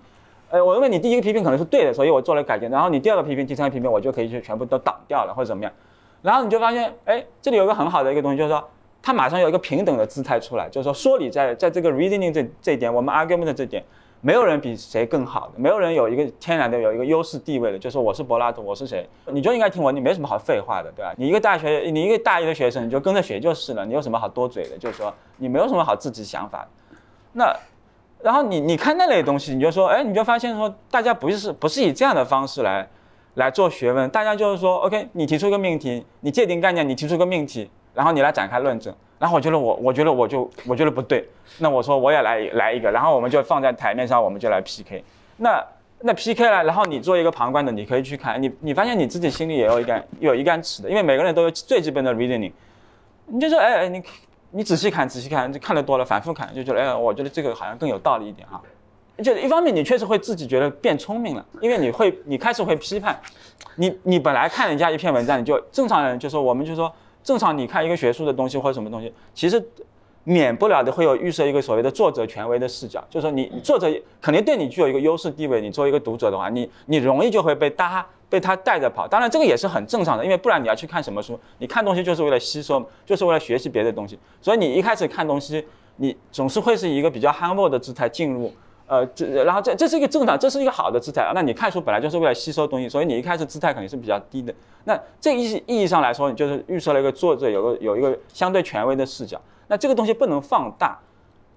[0.49, 5.73] 呃，我认为你第一个批评可能是对的，所以我做了改进，然后你第二个批评、第三个批评，我就可以去全部都挡掉了或者怎么样，
[6.21, 8.63] 然后你就发现，哎，这里有一个很好的一个东西，就是说
[9.01, 13.83] 他马上有一个平等的姿态出来，就是说说理在在这个 reasoning 这这一点，我们 argument 这点。
[14.21, 21.13] 没有人比谁更好的，没有人有一个天然的有一个优势地位的，就说我是柏拉图，我是谁，你就应该听我，你没什么好废话的，对吧？
[21.17, 24.77] 你一个大学，你一个大一的学生，你就跟着学就是了，你有什么好多嘴的？
[24.77, 26.67] 就是说你没有什么好自己想法。
[27.33, 27.55] 那，
[28.21, 32.87] 然后你你看那类东西，你就说，哎，你就发现说，大家不是不是以这样的方式来
[33.35, 38.93] 来做学问，大家就是说，OK，你提出一个命题，你界定概念，你提出个命题，然后你来展开论证。
[39.19, 41.27] 然后我觉得我，我觉得我就，我觉得不对。
[41.57, 45.03] 那我说我也来来一个，然后我们就放在台面上，我们就来 PK。
[45.37, 45.63] 那
[46.01, 52.51] 那 PK 了，然后你做一个旁观的，你可以去看，你你发现你自己心里也有一杆 有一杆尺的，因为每个人都有最基本的 reasoning。
[53.25, 54.03] 你就说，哎哎，你
[54.51, 58.61] 你仔细看，仔细看，就看得多了，反复看，就觉得，哎，我觉得这个好像更有道理一点啊。
[59.23, 63.19] 就一方面，你确实会自己觉得变聪明了，因为你会，你开始会批判。
[63.77, 66.93] 你你本来看人家一篇文章，你就正常人就说，我们就说。
[67.27, 69.61] 正常，你看一个学术的东西或者什么东西，其实
[70.23, 79.05] 免不了的会有预设一个所谓的作者权威的视角，就是说你作者肯定对你具有一个优势地位，你作为一个读者的话，你你容易就会被搭被他带着跑。
[79.05, 81.37] 当然，这个也是很正常的，因为不然你要去看什么书？
[81.57, 84.17] 你看东西就是为了吸收，就是为了学习别的东西。
[84.41, 85.61] 所以你一开始看东西，
[85.97, 88.53] 你总是会是一个比较 humble 的姿态进入。
[88.87, 91.33] 呃，这然后这这是一个正常，这是一个好的姿态啊。
[91.35, 94.53] 那你看书本来就是为了吸收东西，所以你一开始姿态肯定是比较低的。
[94.85, 99.37] 那这意意义上来说，你就是预设了一个作者有个有一个相对权威的视角。
[99.67, 100.97] 那这个东西不能放大，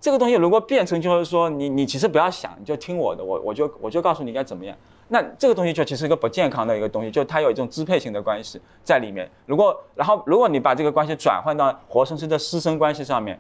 [0.00, 4.76] 这个东西如果变成就是说你你其实不要想，你就听我的，我我就我就告诉你该怎么样。
[5.06, 9.30] 那这个东西就其实一个不健康的一个东西，就它有一种支配性的关系在里面。
[9.46, 13.38] 如果然后如果你把这个关系转换到活生生的师生关系上面。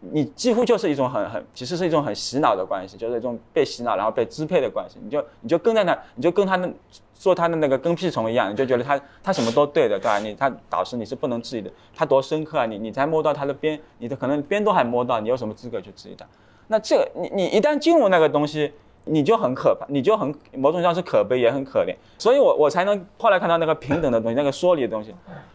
[0.00, 4.98] 你几乎就是一种很很，其实是一种很洗脑的关系，就是一种被洗脑然后被支配的关系。
[5.02, 6.70] 你就你就跟在那，你就跟他的
[7.14, 10.18] 做他的那个跟屁虫一样，你就觉得他他什么都对的，对吧？
[10.18, 12.66] 你他导师你是不能质疑的，他多深刻啊！
[12.66, 16.26] 你你才摸到他的边，你的可能边都还摸到，你有什么资格去质疑他？
[16.68, 18.72] 那这个你你一旦进入那个东西，
[19.04, 21.94] 你就很可怕，你就很某种上是可悲也很可怜。
[22.18, 25.14] 所以我我才能后来看到那个平等的东西，那个说理的东西，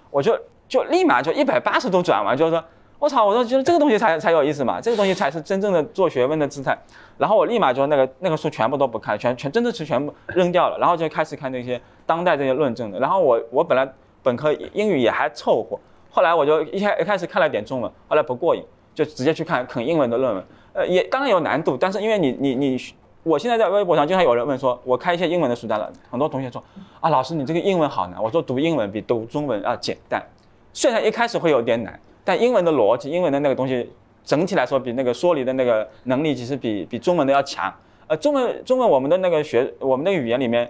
[0.09, 0.37] 我就
[0.67, 2.63] 就立马就一百八十度转弯，就是说。
[2.99, 3.25] 我操！
[3.25, 6.77] 我说觉得这个东西才才有意思嘛，这个东西才是真正的做学问的姿态。
[7.17, 12.99] 然后我立马就那个那个书全部都不看，全全真的是全部扔掉了，然后就开始看那些当代这些论证的。
[12.99, 13.89] 然后我我本来
[14.21, 15.79] 本科英语也还凑合，
[16.11, 18.61] 后来我就一开一开始看了点中文，后来不过瘾，
[18.93, 20.43] 就直接去看啃英文的论文。
[20.73, 22.77] 呃，也当然有难度，但是因为你你你，
[23.23, 26.61] 我现在在微博上经常有人问说，我开一些英文的书单了，很多同学说
[26.99, 28.21] 啊，老师你这个英文好难。
[28.21, 30.21] 我说读英文比读中文要简单，
[30.73, 31.97] 虽然一开始会有点难。
[32.29, 33.89] 但英文的逻辑，英文的那个东西，
[34.23, 37.73] 整体来说比那个说理的那个能力，其实比比中文的要强。
[38.05, 40.69] 呃，中文中文我们的那个学，我们的语言里面，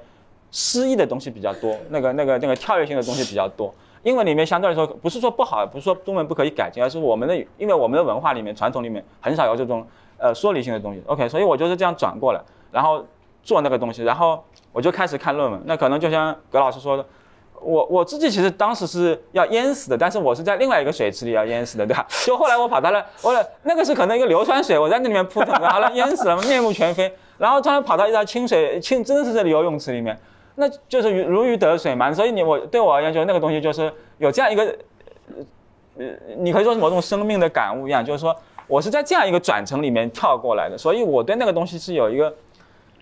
[0.52, 3.76] 诗意的东西比较多，那个那个那个跳跃性的东西比较多。
[4.04, 9.86] 英文里面相对来说，不是说不好，不是说中文不可以改进，而是我们的，因为我们的文化里面、传统里面很少有这种
[10.18, 11.04] 呃说理性的东西。
[11.08, 12.40] OK，所以我就是这样转过来，
[12.72, 13.06] 然后
[13.44, 14.42] 做那个东西，然后
[14.72, 15.62] 我就开始看论文。
[15.66, 17.06] 那可能就像葛老师说的。
[17.62, 22.06] 我我自己其实当时是要淹死的，但是我是在另外一个水池里要淹死的，对吧？
[22.26, 27.12] 就后来我跑到了，我那个是可能一个流川水，我在那里面扑腾，好了淹死了，面目全非。
[27.38, 30.18] 然后突然跑到一条清水，清真的是这里游泳池里面，
[30.56, 32.12] 那就是如鱼得水嘛。
[32.14, 34.76] 所以你我对我而言，就那个东西就是有这样一个，
[35.98, 36.06] 呃，
[36.38, 38.36] 你可以说是某种生命的感悟一样，就是说
[38.68, 42.34] 我是在这样一个转层里面跳过来的，所以我对那个东西是有一个，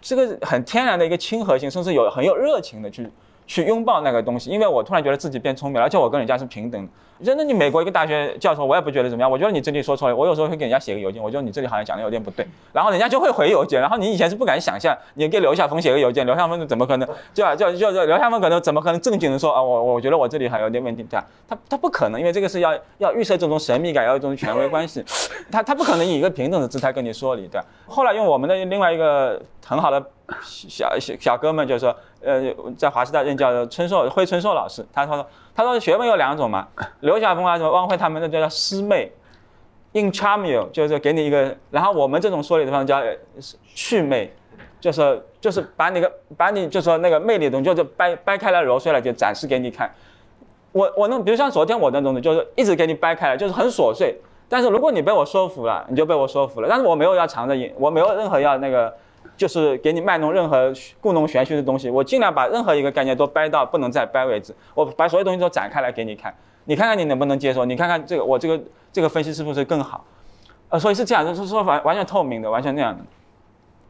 [0.02, 3.10] 是个很天然的一个亲和性，甚至有很有热情的去
[3.48, 6.92] 去拥抱那个东西，因为我突然觉得自己变聪明了，而且我跟人家是平等的。
[7.26, 9.32] 真的，你美国一个大学教授，我也不觉得怎么样。
[9.32, 13.82] 我觉得你这里说错了，我有时候会给人家写个邮件，我觉得你这里好像讲的有点不对，然后人家就会回邮件。
[13.82, 17.10] 然后你以前是不敢想象，你给刘晓峰写个邮件，刘晓峰怎么可能？
[17.34, 19.60] 对吧就就就刘晓峰可能怎么可能正经的说啊？
[19.60, 25.04] 我我觉得我这里还有点问题，对吧他他不可能，因为这个是要要预设这种神秘感，要一种权威关系，
[25.52, 27.66] 他他不可能以一个平等的姿态跟你说理对吧。
[27.88, 30.02] 后来用我们的另外一个很好的
[30.42, 32.42] 小小小哥们，就是说，呃，
[32.78, 35.26] 在华师大任教的春寿惠春寿老师，他说。
[35.58, 36.68] 他说学问有两种嘛，
[37.02, 39.12] 刘晓峰啊什么汪辉他们那叫师妹
[39.94, 43.02] ，in charmio 就是给你一个，然后我们这种说理的方式叫
[43.74, 44.32] 趣妹，
[44.80, 49.92] 就是就是把你个把你就说那个魅力的东西就是掰掰开来揉碎了就展示给你看。
[50.74, 54.16] 我我那比如像昨天我那种的，就是一直给你掰开来，就是很琐碎，
[54.48, 58.94] 但是如果你被我说服了，你就被我说服了，但是我没有要藏着掖，我没有任何要那个。
[59.38, 64.54] 就是给你卖弄任何故弄玄虚的东西，我尽量把任何一个概念都掰到不能再掰为止。
[64.73, 66.34] 我把所有东西都展开来给你看，
[66.65, 67.63] 你看看你能不能接受？
[67.63, 68.60] 你看看这个我这个
[68.91, 70.04] 这个分析是不是更好？
[70.69, 73.02] 呃，所以是这样，就是说完完全透明的，完全那样的。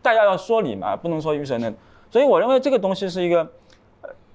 [0.02, 1.74] 大家要说理嘛，不能说预设那。
[2.12, 3.50] 所以我认为这个东西是一个。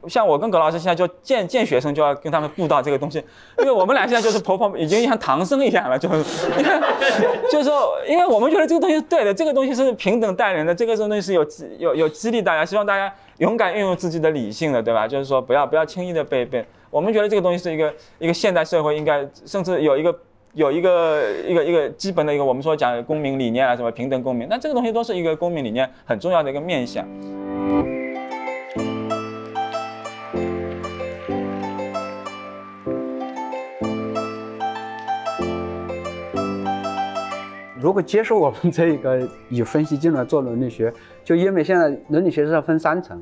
[0.09, 3.23] 像我跟葛老师现在就见见学生就要跟他们布道这个东西，
[3.59, 6.09] 因为我们俩现在就是婆婆已经像唐僧一样了，就
[7.51, 11.47] 就是说，因为我们觉得这个东西是对的，这个东西是平等待人的，这个东西是有
[11.79, 15.07] 有有激励大家，希望大家勇敢运用自己的理性的，对吧？
[15.07, 20.15] 就是说不要不要轻易的被被，我们觉得这个东西是一个一个现代社会应该甚至有一个
[20.55, 27.07] 有一个一个一个基本的一个我们说讲公民理念啊什么平等公民，那这个东西都是一个公民理念很重要的一个面向。
[37.83, 40.93] 如果接受我们这个 以分析进来做伦理学，
[41.25, 43.21] 就因为现在伦理学是要分三层，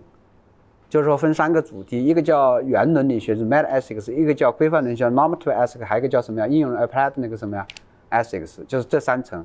[0.87, 6.46] 就是说分三个主题，一个叫原伦理学是 meta-ethics，一个叫规范伦理学 normative ethics，还有一个叫什么呀？
[6.46, 7.66] 应用 applied 那个什么呀
[8.11, 9.42] ？ethics，就是这三层。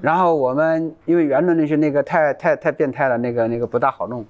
[0.00, 4.24] 然后我们因为原伦理学那个太太太变态了，那个那个不大好弄，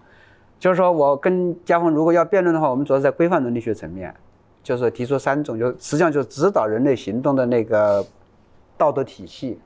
[0.61, 4.14] 就是说我跟嘉峰如果要辩论的话，我们主要是在规范伦理学层面，
[4.62, 8.05] 就是提出三种，就实际上就是指导人类行动的那个
[8.77, 9.59] 道德体系。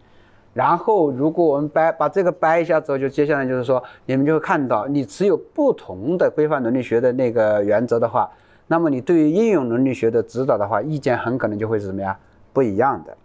[0.52, 8.28] 然后，如果我们掰把这个掰一下之后，就接下来就是说，你们就会看到，你持有不同的规范伦理学的那个原则的话，
[8.66, 12.18] 那么你对于应用伦理学的指导的话，意见很可能就会是什么呀？
[12.52, 13.16] 不一样的。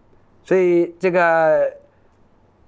[0.44, 1.68] 所以这个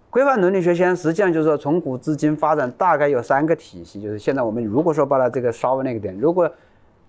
[0.09, 6.51] 规范伦理学现在实际上就是说，从古至今发展大概有三个体系，就是现在我们如果说把它这个稍微那个点，如果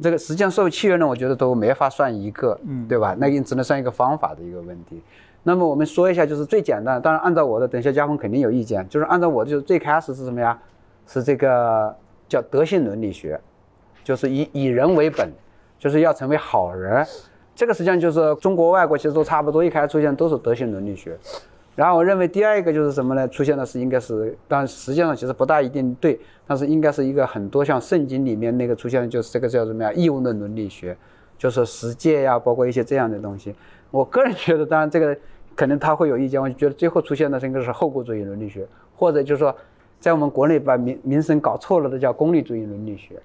[0.03, 3.17] 这个实际上所有契约呢，我觉得都没法算一个，嗯，对吧？
[3.19, 5.03] 那只能算一个方法的一个问题。
[5.49, 7.01] 那么我们说一下，就是最简单。
[7.01, 8.87] 当然，按照我的，等一下家峰肯定有意见。
[8.87, 10.59] 就是按照我，就是最开始是什么呀？
[11.07, 11.97] 是这个
[12.29, 13.41] 叫德性伦理学，
[14.05, 15.33] 就是以以人为本，
[15.79, 17.03] 就是要成为好人。
[17.55, 21.17] 这个实际上就是中国、外国其实都差不多，一开始出现都是德性伦理学。
[21.75, 23.27] 然后我认为第二个就是什么呢？
[23.29, 29.91] 出现的是应该是，但实际上其实不大一定对，但是应该是一个很多像圣经里面那个出现的，就是这个叫什么呀？
[29.95, 30.95] 义务论伦理学，
[31.39, 33.55] 就是实践呀，包括一些这样的东西。
[33.91, 35.17] 我个人觉得，当然这个。
[35.59, 39.53] 可能他会有意见，我就觉得最后出现的应该是后果主义伦理学，或者就是说，
[39.99, 43.21] 在我们国内把名名声搞错了的叫功利主义伦理学。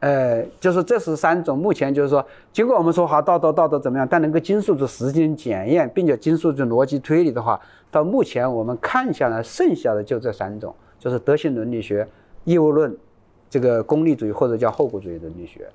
[0.00, 7.60] 呃，就是这是三种，目前就是说，尽管我们说好道德道德怎么样，但能够经受住时间检验，并且经受住逻辑推理的话，
[7.92, 12.04] 到目前我们看下来，剩下的就这三种，就是德性伦理学、
[12.42, 12.92] 义务论、
[13.48, 15.68] 这个功利主义或者叫后果主义伦理学。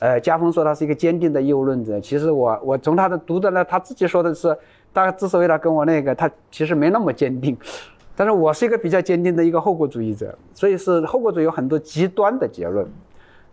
[0.00, 4.54] 呃，家峰说他是一个坚定的义务论者，其实我我从他的读的呢，他自己说的是。
[4.94, 7.56] 他之所以他跟我那个，他其实没那么坚定，
[8.16, 12.84] 但是我是一个比较坚定的一个后果主义者，所以是后果主义有很多极端的结论，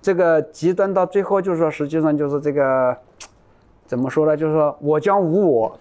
[0.02, 2.98] 这个极端到最后就是说，实际上就是这个
[3.86, 4.36] 怎么说呢？
[4.36, 5.80] 就是说我将无我，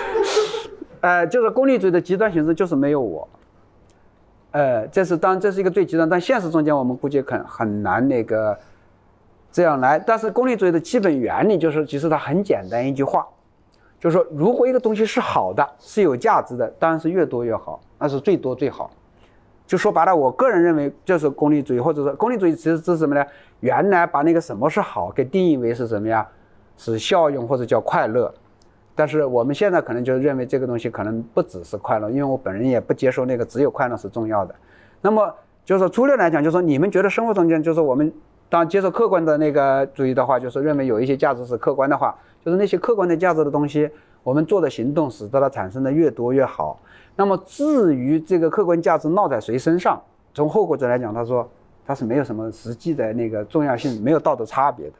[1.00, 3.28] 呃，就是功利主义的极端形式就是没有我，
[4.52, 8.58] 呃，这是当然这是一个最极端，但现实中间我们估计很很难那个
[9.50, 13.26] 这样来，但是功利主义的基本原理就是，其实它很简单一句话。
[14.02, 18.90] 就是说，如果一个东西是好的，是有价值的，当然是越多越好，那是最多最好。
[19.64, 23.24] 就说白了，我个人认为，就是功利主义，或者说功利主义其实是什么呢？
[23.60, 26.26] 原来把那个什么是好给定义为是什么呀？
[26.76, 28.34] 是效用或者叫快乐。
[28.96, 34.52] 但是我们现在可能就认为这个东西可能不只是快乐，因为我本人也不接受那个只有快乐是重要的。
[35.00, 35.32] 那么
[35.64, 38.12] 就是说粗略来讲，就是说你们觉得生活中间就是我们
[38.48, 42.12] 当接受客观的那个主义的话，就是认为有一些价值是客观的话。
[42.44, 43.90] 就是那些客观的价值的东西，
[44.22, 46.78] 我们做的行动使得它产生的越多越好。
[47.16, 50.00] 那么至于这个客观价值落在谁身上，
[50.34, 51.48] 从后果者来讲，他说
[51.86, 54.94] 他是没有什么实际的那个重要性，没有道德差别的。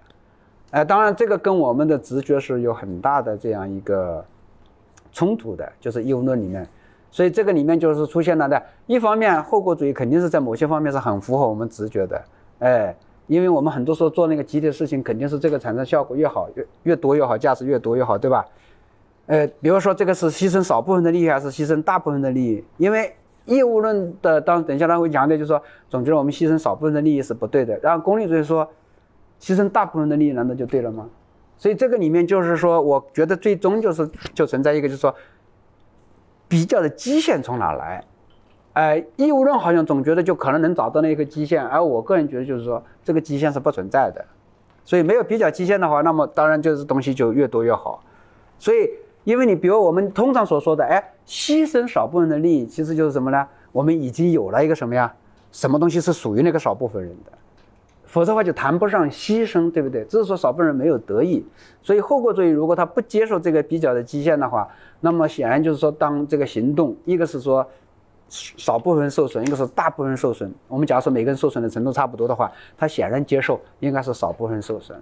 [0.73, 4.25] 哎，当然这个跟我们的直觉是有很大的这样一个
[5.13, 6.67] 冲突的，就是义务论里面。
[7.11, 12.23] 所以这个里面就是出现了的，一方面后果主义肯定是在某些方面是很符合我们直觉的，
[12.61, 12.97] 哎，
[13.33, 18.45] 因为我们很多时候做那个集体的事情，肯定是这个产生效果越好，越越多越好，价值越多越好，对吧？
[19.27, 22.65] 呃，比如说这个是牺牲少部分的利益还是牺牲大部分的利益？
[22.77, 23.15] 因为
[23.47, 27.79] 义务论的当等一下他会强调，就是说，总觉得我们牺牲少部分的利益是不对的。
[27.83, 28.69] 然后功利主义说，
[29.41, 31.09] 牺牲大部分的利益难道就对了吗？
[31.57, 35.15] 所以这个里面就是说，我觉得最终就是就存在一个，就是说，
[36.49, 38.05] 比较的基线从哪来？
[38.73, 44.25] 哎，义务论好像总觉得就可能能找到那个基线，而我个人觉得就是说，这个基线是不存在的。
[44.85, 48.03] 所以没有比较基线的话，那么当然就是东西就越多越好。
[48.59, 48.91] 所以。
[49.25, 53.47] 因为你比如我们通常所说的，哎，牺牲少部分的利益，其实就是什么呢？
[53.71, 55.15] 我们已经有了一个什么呀？
[55.53, 57.31] 什么东西是属于那个少部分人的？
[58.05, 60.05] 否则的话就谈不上牺牲，对不对？
[60.07, 61.47] 只是说少部分人没有得益。
[61.85, 64.69] 所以后果主义如果他不接受这个比较的基线的话，
[64.99, 67.65] 那么显然就是说，当这个行动，一个是说
[68.33, 70.51] 少部分受损，一个是大部分受损。
[70.67, 74.99] 我们假如说每个人受损的程度差不多的话，他显然接受应该是少部分受损。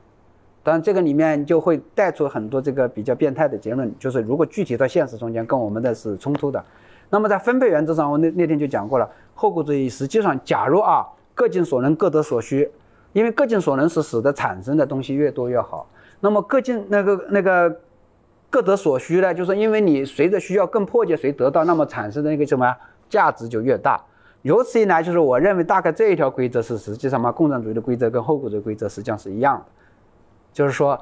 [0.63, 6.63] 当然，这个里面就会带出很多这个比较变态的结论，就是如果具体到现实中间跟我们的是冲突的，
[7.09, 12.71] 那么在分配原则上，我那那天就讲过了，后果主义实际上，假如啊各尽所能，各得所需，
[13.15, 15.89] 因为各尽所能是使得产生的东西越多越好，
[16.21, 17.75] 那么各尽那个那个
[18.51, 22.77] 各得所需呢，就是因为你随着需要更迫切谁得到，那么产生的那个什么
[23.11, 24.01] 价值就越大，
[24.41, 29.65] 由此一来，就是我认为大概这一条规则是实际上嘛，共产主义的规则跟后果主义规则实际上是一样的。
[30.53, 30.99] 就是说，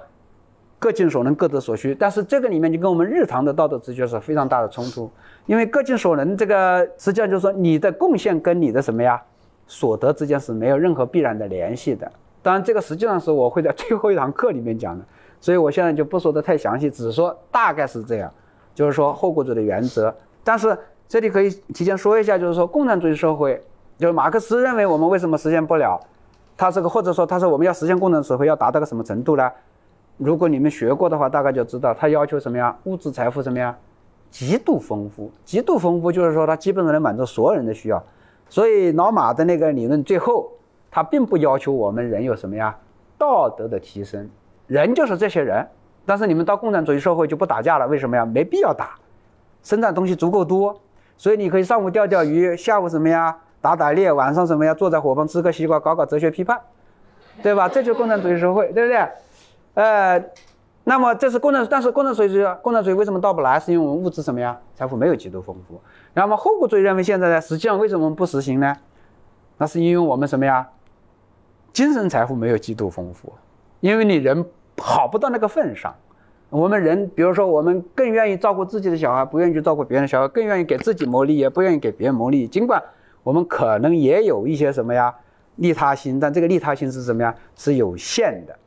[0.79, 1.95] 各尽所能，各得所需。
[1.95, 5.11] 但是这个里面就跟我们日常的道德直觉是非常大的冲突，
[5.47, 9.23] 因为各尽所能这个实际上就是说你的贡献跟你的什么呀
[9.67, 12.11] 所得之间是没有任何必然的联系的。
[12.43, 15.05] 当然，这个实际上是我会在最后一堂课里面讲的，
[15.41, 18.33] 所以我现在就不说的太详细，只是说大概是这样，
[18.75, 20.15] 就是说后果主义的原则。
[20.45, 20.77] 但是
[21.09, 23.59] 这里可以提前说一下，就是说共产主义社会，
[23.97, 25.99] 就是马克思认为我们为什么实现不了？
[26.55, 29.51] 他这个或者说他说我们要实现共产社会要达到个什么程度呢？
[30.19, 32.77] 如果你们学过的话，大概就知道他要求什么呀？
[32.85, 33.75] 物质财富什么呀？
[34.31, 38.05] 极度丰富，极度丰富就是说他基本上能满足所有人的需要。
[38.51, 40.51] 所以老马的那个理论最后，
[40.91, 42.77] 他并不要求我们人有什么呀？
[43.17, 44.29] 道德的提升，
[44.67, 45.67] 人就是这些人。
[46.05, 48.27] 但是你们到共产主义社会就不打架了，为什么呀？
[48.27, 48.99] 没必要打，
[49.63, 50.79] 生产东西足够多，
[51.19, 53.37] 所以你可以上午钓钓鱼，下午什么呀？
[53.61, 54.73] 打打猎，晚上什么呀？
[54.73, 56.59] 坐在火旁吃个西瓜，搞搞哲学批判，
[57.43, 57.69] 对吧？
[57.69, 59.09] 这就是共产主义社会，对不对？
[59.75, 60.25] 呃，
[60.85, 63.59] 那么这是共产，但是共产主义是，共产主义为什么到不来？
[63.59, 64.57] 是因为我们物质什么呀？
[64.77, 65.81] 财富没有极度丰富。
[66.15, 68.77] 那么后果主义认为现在呢，实际上为什么不实行呢？
[69.57, 70.69] 那是因为我们什么呀？
[71.73, 73.33] 精神财富没有极度丰富，
[73.81, 74.45] 因为你人
[74.81, 75.93] 好不到那个份上。
[76.51, 82.83] 我们人，比如说我们更愿意照顾自己的小孩，不愿意去照顾别人的小孩，更愿意给自己谋利，也不愿意给别人谋利，尽管。
[83.23, 85.15] 我们可能也有一些什么呀，
[85.57, 87.35] 利他心，但这个利他心是什么呀？
[87.55, 88.59] 是有限的。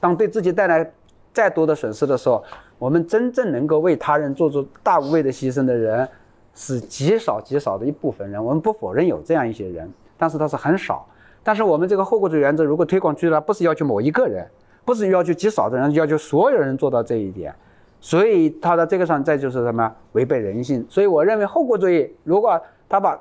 [0.00, 0.90] 当对自己带来
[1.32, 2.42] 再多的损失的时候，
[2.76, 6.08] 我们真正能够为他人做出大无畏的牺牲的人，
[6.56, 8.44] 是极少极少的一部分人。
[8.44, 11.06] 我们不否认有这样一些人，但是他是很少。
[11.44, 14.44] 但是我们这个后果主义原则如果推广出去了，不是要求某一个人，
[14.84, 17.54] 不是要求极少的人，要求所有人做到这一点。
[18.00, 20.84] 所以他在这个上再就是什么违背人性。
[20.88, 23.16] 所以我认为后果主义如果他把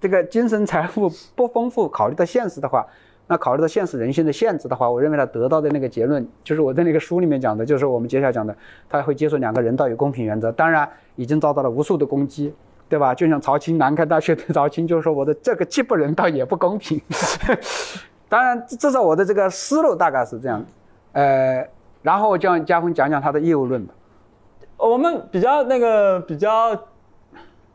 [0.00, 2.86] 这个精神财富不丰富，考虑到现实的话，
[3.26, 8.56] 那考虑到现实人性的限制的话，我认为他得到的那个结论，就是我在那个书里面讲的，就是我们接下来讲的，
[8.88, 10.50] 他会接受两个人道与公平原则。
[10.50, 12.52] 当然，已经遭到了无数的攻击，
[12.88, 13.14] 对吧？
[13.14, 17.00] 就像曹青，南开大学的 曹青就说我的这个既不人道也不公平。
[18.28, 20.64] 当然，至少我的这个思路大概是这样。
[21.12, 21.66] 呃，
[22.02, 23.94] 然后我叫家峰讲讲他的业务论吧。
[24.76, 26.76] 我们比较那个比较。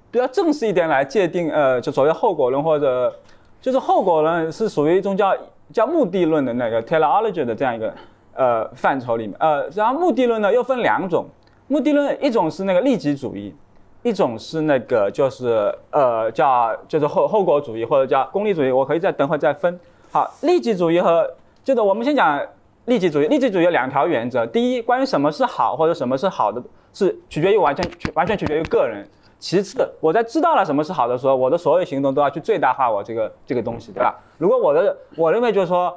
[0.10, 3.14] 比较正式一点来界定，呃，就所谓后果论或者
[3.62, 5.36] 就是后果论是属于一种叫
[5.74, 7.94] 叫目的论的那个 teleology 的这样一个
[8.34, 11.26] 呃范畴里面，呃，然后目的论呢又分两种，
[11.68, 13.54] 目的论一种是那个利己主义，
[14.02, 19.78] 一种是那个就是呃叫就是后后果主义或者叫功利主义，我可以再等会再分。
[20.10, 21.30] 好，利己主义和
[21.66, 22.42] 就是我们先讲
[22.88, 26.62] 利己主义，利己主义有两条原则，第一，关于什么是好或者什么是好的，
[26.94, 29.06] 是取决于完全完全取决于个人。
[29.40, 34.16] 其次，我在知道了什么是好的时候，我的所有行动都要去最大化我这个这个东西，对吧？
[34.38, 35.96] 如果我的我认为就是说，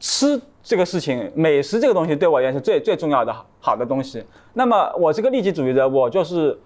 [0.00, 4.22] 吃这个事情，美食这个东西对我而言是最最重要的好的东西。
[4.54, 6.58] 那么我这个利己主义者，我就是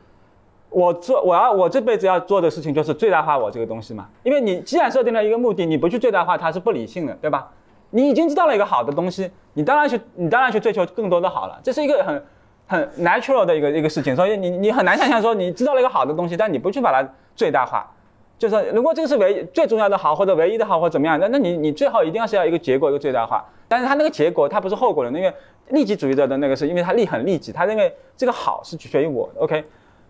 [0.70, 4.08] 我做我要我这辈子要做的事情就是最大化我这个东西嘛。
[4.22, 7.52] 因为你既然设定了一个目的，你不去最大化它是不理性的，对吧？
[7.90, 12.24] 你已经知道了一个好的东西，你当然去你当然去追求更多的好了，这是一个很
[12.66, 14.14] 很 natural 的一个一个事情。
[14.14, 17.88] 所以你你很难想象说你知道了一个好的东西，但你不去把它最大化。
[18.38, 23.44] 就是如果这个是唯最重要的好或者唯一的好或怎么样，那那你你最好一定要是要一个结果一个最大化。
[23.68, 25.32] 但是他那个结果他不是后果的，因为
[25.68, 29.28] 利己主义者的那个是因为他利很利己，他认为这个好是取决于我。
[29.36, 29.62] OK，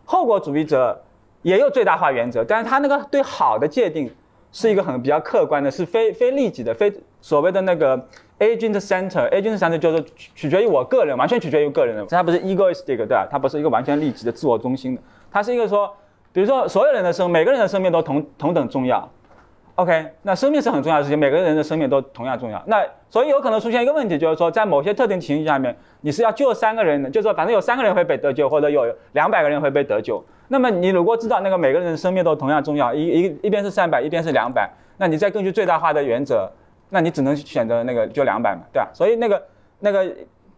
[0.04, 0.98] 后果主义者
[1.42, 4.08] 也有最大化原则，但是他那个对好的界定
[4.52, 7.96] 是一个很比较客观的，是非非利己的，非所谓的那个
[8.38, 13.28] agent center，agent center 就是取决于我个人，完全取决于个人的，它不是 egoistic 对吧？
[13.30, 15.92] 它不是一个完全利己的自我中心的，它是一个说。
[16.32, 19.10] 比如说，所有人的生，每个人的生命都同同等重要
[19.80, 20.06] ，OK？
[20.22, 22.62] 那生命是很重要的事情，每个人的生命都同样重要。
[22.66, 30.22] 那所以有可能出现一个问题，就是说，在某些特定情形下面，你是要救三个人的，就是说，反正有三个人会被得救，或者有两百个人会被得救。
[30.48, 36.50] 那么你如果知道那个每个人的生命都同样重要，一一一边是三百，一边是两百，那你再根据最大化的原则，
[36.90, 38.88] 那你只能选择那个就两百嘛，对吧？
[38.92, 39.42] 所以那个
[39.78, 40.14] 那个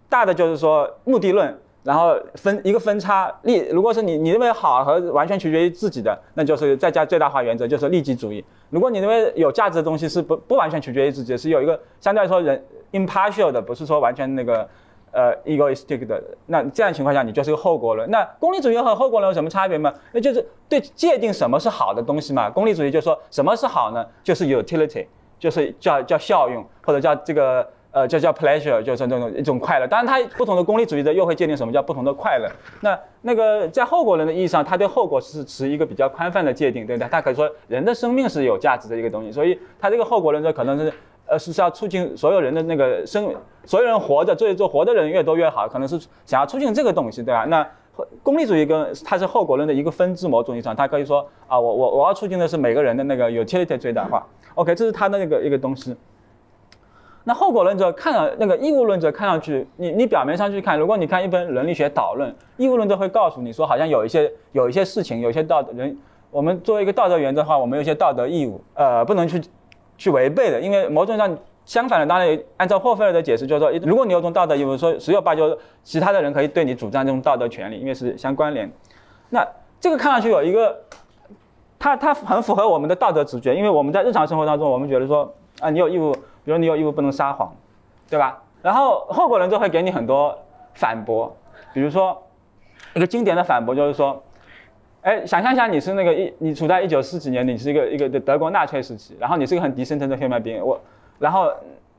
[0.08, 1.56] 大的就是说目的论。
[1.82, 8.44] 然后分一个分差利，如果是你你认为好和完全取决于自己的，那就是再加最大化原则，就是利己主义。
[8.70, 14.68] 如果你认为有价值的东西是不不完全取决于自己，是有一个相对来说人 impartial 的，不是说完全那个
[15.10, 18.08] 呃 egoistic 的，那这样情况下你就是个后果论。
[18.08, 19.92] 那功利主义和后果论有什么差别吗？
[20.12, 22.48] 那就是对界定什么是好的东西嘛。
[22.48, 24.06] 功利主义就说什么是好呢？
[24.22, 25.06] 就是 utility，
[25.38, 27.68] 就是叫叫效用或者叫这个。
[27.92, 29.86] 呃，就叫 pleasure，就是那种一种快乐。
[29.86, 32.50] 当然，它不同的功利主义者又会界定什么叫不同的快乐。
[32.80, 37.08] 那那个在后果论的意义上，他对后果是持一个比较宽泛的界定，对不对？
[37.10, 40.92] 他可以说人的生命是有价值的一个东西，所以他这个后果论者可能是
[41.26, 43.30] 呃是是要促进所有人的那个生，
[43.66, 47.44] 所有人活着，做做活的人越多越好，可能是想要促进这个东西，对吧？
[47.44, 47.66] 那
[48.22, 54.26] 功利主义跟它是后果论的一个分支，某种意义上，它可以说啊，我我我要促进的是每个人的那个 utility 最大化。
[54.54, 55.94] OK，这是他的那个一个东西。
[57.24, 65.96] 那后果论者看了那个义务论者看上去，你你表面上去看，如果你看一本伦理学导论，义务论者会告诉你说，好像有一些有一些事情，有些道德人，
[66.32, 69.40] 我们作为一个道德原则的话，我们有一些道德义务，呃，不能去
[69.96, 78.68] 去违背的，因为某种上相反的，当然按照霍菲尔的解释，就是说，如果你有种道德义务，说十有八九其他的人可以对你主张这种道德权利，因为是相关联。
[79.30, 79.46] 那
[79.78, 80.76] 这个看上去有一个，
[81.78, 86.12] 它它很符合我们的道德直觉，因为我们在日常生活当中，我们觉得说啊，你有义务。
[86.44, 87.52] 比如你有义务不能撒谎，
[88.10, 88.42] 对吧？
[88.62, 90.38] 然后后果人就会给你很多
[90.74, 91.34] 反驳，
[91.72, 92.20] 比如说
[92.94, 94.22] 一个经典的反驳就是说，
[95.02, 100.80] 哎，想象一下你是那个一，你处在一九四几年，你是一个一个德国纳粹时期，然后你是一个很低身的 human being，我，
[101.18, 101.52] 然后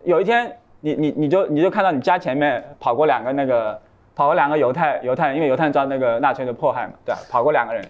[0.04, 3.80] 有一天你你你就你就看到你家前面跑过两个那个
[4.16, 7.22] 跑过两个犹太犹太，因为犹太人遭那个纳粹的迫害嘛，对吧？
[7.30, 7.84] 跑过两个人。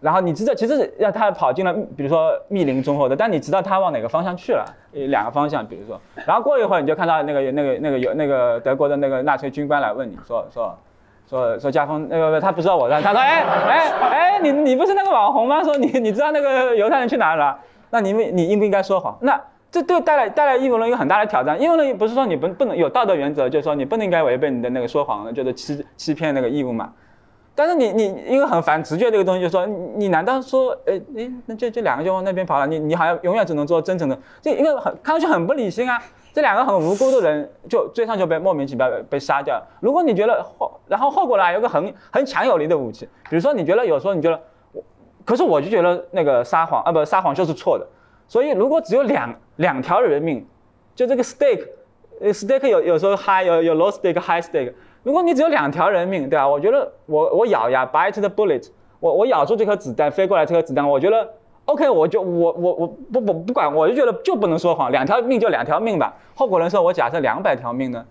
[0.00, 4.64] 然后你知道，其实让他跑进了，比如说密林中或者，但你知道他往哪个方向去了？
[4.92, 10.78] 两个方向，比如说，然后过一会儿你就看到那个那个那个有那个德国的那个纳粹军官来问你说说
[11.28, 15.62] 说说家峰那个他不知道我，他说哎哎哎你你不是那个网红吗？
[15.62, 17.58] 说你你知道那个犹太人去哪了？
[17.90, 19.16] 那你你应不应该说谎？
[19.20, 19.40] 那
[19.70, 26.92] 这对带来带来义务论一个很大的挑战，义务论不是说你不不能有道德原则，就是说你不能应该违背你的那个说谎，就是欺欺骗那个义务嘛。
[27.56, 36.00] 但是你你一个很反直觉这个东西，就说你难道说，哎哎，那这这两个就往那边跑了，你你好像永远只能做真诚的，这因为很看上去很不理性啊。
[36.34, 39.58] 这两个很无辜的人就追上就被莫名其妙被杀掉。
[39.80, 44.38] 如果你觉得后，然后后果来有个很很强有力的武器，比如说你觉得有时候你觉得
[44.72, 44.84] 我，
[45.24, 47.86] 可是我就觉得那个撒谎啊不撒谎就是错的。
[48.28, 50.46] 所以如果只有两两条人命，
[50.94, 54.74] 就这个 stake，stake 有有时候 high 有有 low stake high stake。
[55.06, 56.48] 如果你只有两条人命，对吧？
[56.48, 61.30] 我觉得我我咬牙，bite the bullet，我我咬住这颗子弹飞过来，这颗子弹，我觉得
[61.66, 66.12] OK，我就我我我不不不管，我就觉得就不能说谎，两条命就两条命吧。
[66.34, 68.04] 后果人说，我假设两百条命呢，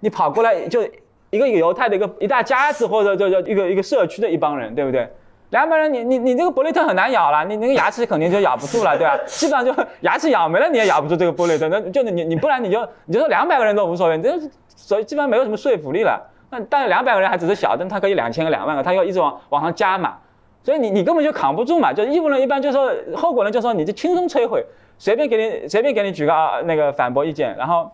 [0.00, 0.86] 你跑过来就
[1.30, 5.10] 一个犹太的一个一大家子，或者就就一个一个社区的一帮人，对不对？
[5.48, 9.16] 两百人，你你你这个布雷特很难咬了，你那个牙齿肯定就咬不住了，对吧？
[9.24, 9.72] 基本上就
[10.02, 14.38] 牙齿咬没了，你也咬不住这个布雷特，那就你你不然你就你就说两百个人都无所谓，这
[14.76, 16.22] 所以基本上没有什么说服力了。
[16.68, 20.16] 但是两百个人还只是小，但他可以两千个、两万个，他要一直往往上加嘛，
[20.62, 21.92] 所以你你根本就扛不住嘛。
[21.92, 24.64] 就义务人一般就说后果呢，就说你就轻松摧毁，
[24.98, 27.56] 随便给你随便给你举个啊那个反驳意见。
[27.56, 27.90] 然后，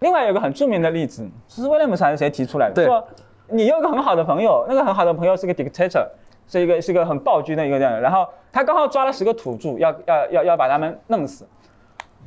[0.00, 2.84] 另外有个很著名的例子，是威廉姆斯还是谁提出来的？
[2.84, 3.06] 说
[3.48, 6.06] 你有个很好的朋友，那个很好的朋友是个 dictator，
[6.48, 8.00] 是一个是一个很暴君的一个这样。
[8.00, 11.46] 然后他刚好抓了十个土著，要要要要把他们弄死。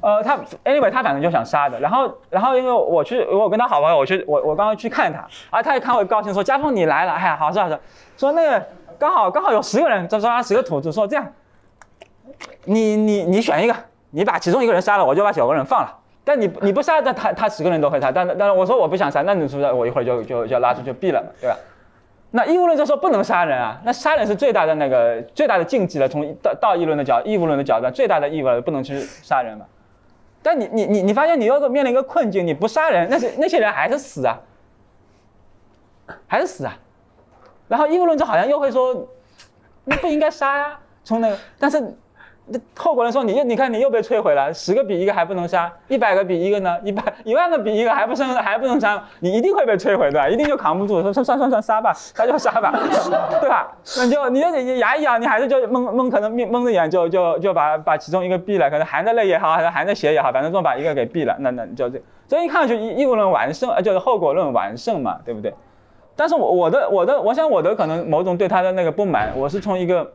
[0.01, 7.77] 呃，他 anyway 他反正就想杀的，然后然后因为我去我跟他好朋友，我去我我刚刚去看他，啊，他一看我高兴说家峰你来了，哎呀好是好是，
[8.17, 8.65] 说那个
[8.97, 11.27] 刚好刚好有十个人，这抓十个土著，说这样，
[12.65, 13.75] 你你你选一个，
[14.11, 15.95] 你把其中一个人杀了，我就把九个人放了。
[16.23, 18.11] 但你你不杀，那他他十个人都会杀。
[18.11, 21.57] 但但是我说我不想杀，那你是不是我一会儿就就就拉出去毙了嘛，对吧？
[22.31, 26.07] 那义务论就说不能杀人啊，那杀人是最大的那个最大的禁忌了。
[26.07, 29.65] 从道道义论的角义务论的角度，最大的义务不能去杀人嘛。
[30.41, 34.39] 但你你你你发现你又面临一个困境，你不杀人，那些那些人还是死啊，
[36.27, 36.77] 还是死啊。
[37.67, 39.07] 然后义务论者好像又会说，
[39.85, 41.95] 那不应该杀呀，从那个，但是。
[42.77, 50.27] 后果人说你又你看你又被摧毁了，十个比一个还不能杀，一百个比一个呢，一百一万个比一个还不剩还不能杀，你一定会被摧毁对吧？
[50.27, 52.73] 一定就扛不住，说算算算算杀吧，杀就杀吧，
[53.39, 53.71] 对吧？
[53.97, 65.53] 那就你就你牙一咬，你还是就蒙蒙可能蒙蒙着眼就就就把把其中一个毙了，可能含着泪也好，还是含着血也好，反正就把一个给毙了，那那你就这，所以一看上去义务论完胜，就是后果论完胜嘛，对不对？
[66.15, 70.13] 但是我我的我的我想我的可能某种对他的那个不满，我是从一个。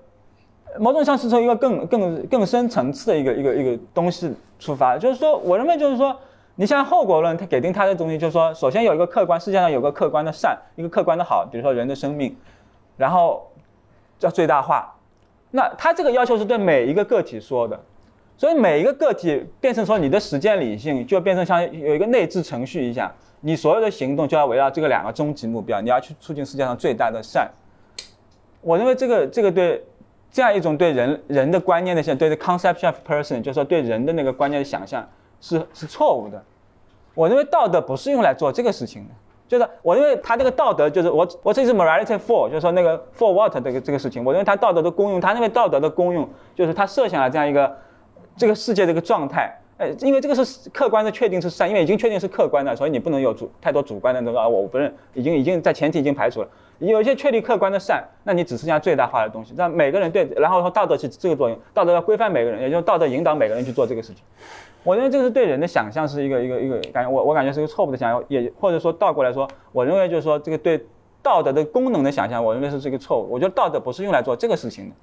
[0.79, 6.17] 某种上是从一个更更更深层次的一个一个一个东西出发，就是说，我认为就是说，
[6.57, 12.37] 你像后果论，它给定它的东西就是说，首先有一个客观，世界上有个客观的善，一个客观的好，比如说人的生命，
[12.97, 13.49] 然后
[14.19, 14.93] 叫最大化。
[15.53, 17.81] 那它这个要求是对每一个个体说的，
[18.37, 23.09] 所以每一个个体变成说你的实践理性就变成像有一个内置程序一样，
[23.43, 27.49] 你所有的行动就要围绕这个两个终极目标，你要去促进世界上最大的善。
[28.61, 29.85] 我认为这个这个对。
[30.35, 35.09] 这样一种对人人的观念的现，对的 conception of person，就是说对人的那个观念的想象
[35.41, 36.43] 是是错误的。
[37.15, 39.11] 我认为道德不是用来做这个事情的，
[39.47, 47.73] 就是我认为他这个道德就是我我这是 morality for，就是说那个 for what 这个这个事情，我认为他道德的功用，他认为道德的功用就是他设想了这样一个
[48.37, 49.57] 这个世界的一个状态。
[49.79, 56.49] 哎，因为这个是客观的确定是善，因为已经确定是客观的，所以你不能有主太多主观的那个啊，我不认，已经已经在前提已经排除了。
[56.79, 59.55] 有一些确立客观的善，那你只剩下最大化的东西。
[59.57, 64.23] 让每个人对，然后说道德起这个作用，道德要规范每个人，也就是道德引导每个人去做这个事情。
[64.83, 70.85] 我认为这个是对人的想象是一个一个一个感觉，我我感觉是一个错误的想象，也或者说倒过来说，我认为就是说这个对
[71.23, 73.27] 道德的功能的想象，我认为是这个错误。
[73.31, 74.95] 我觉得道德不是用来做这个事情的。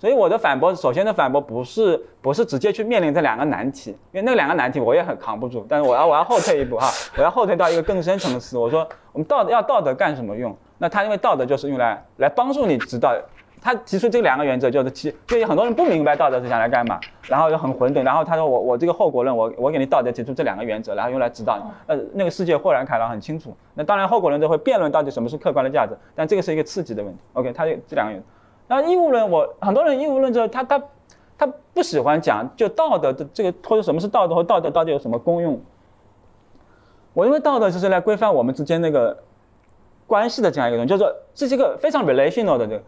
[0.00, 5.66] 所以我的反驳，首先的反驳不是不是直接去面临这两个难题，因为那两个难题我也很扛不住。
[5.68, 8.56] 但是我要我要后退一步哈，我要后退到一个更深层次。
[8.56, 10.56] 我说我们道德要道德干什么用？
[10.78, 13.14] 那他因为道德就是用来来帮助你知道，
[13.60, 16.98] 他提出这两个原则就是提，就有很多人不明白道德是想来干嘛，
[17.28, 18.02] 然后就很混沌。
[18.02, 23.54] 然后他说我我这个后果论，我我给你道德提出这两个原则，然后用来指导你，呃那个世界豁然开朗很清楚。
[23.74, 27.20] 那当然后果论就会辩论到底什么是客观的价值，但这个是一个刺激的问题。
[27.34, 28.26] OK，他这这两个原则。
[28.70, 30.80] 那义务论，我很多人义务论之后，他他
[31.36, 35.60] 他不喜欢讲就道德的这个，或者什么是道德和道德到底有什么功用？
[37.12, 39.24] 我认为道德就是来规范我们之间那个
[40.06, 42.82] 关系的这样一个东西，就是说这是一个非常 relational 的这个，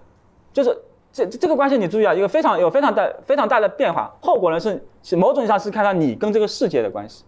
[0.52, 0.78] 就是
[1.12, 4.14] 这这个关系你注意啊，一个非常有非常大非常大的变化。
[4.20, 7.24] 后果呢是是某种意义上是看到你跟这个世界的关系，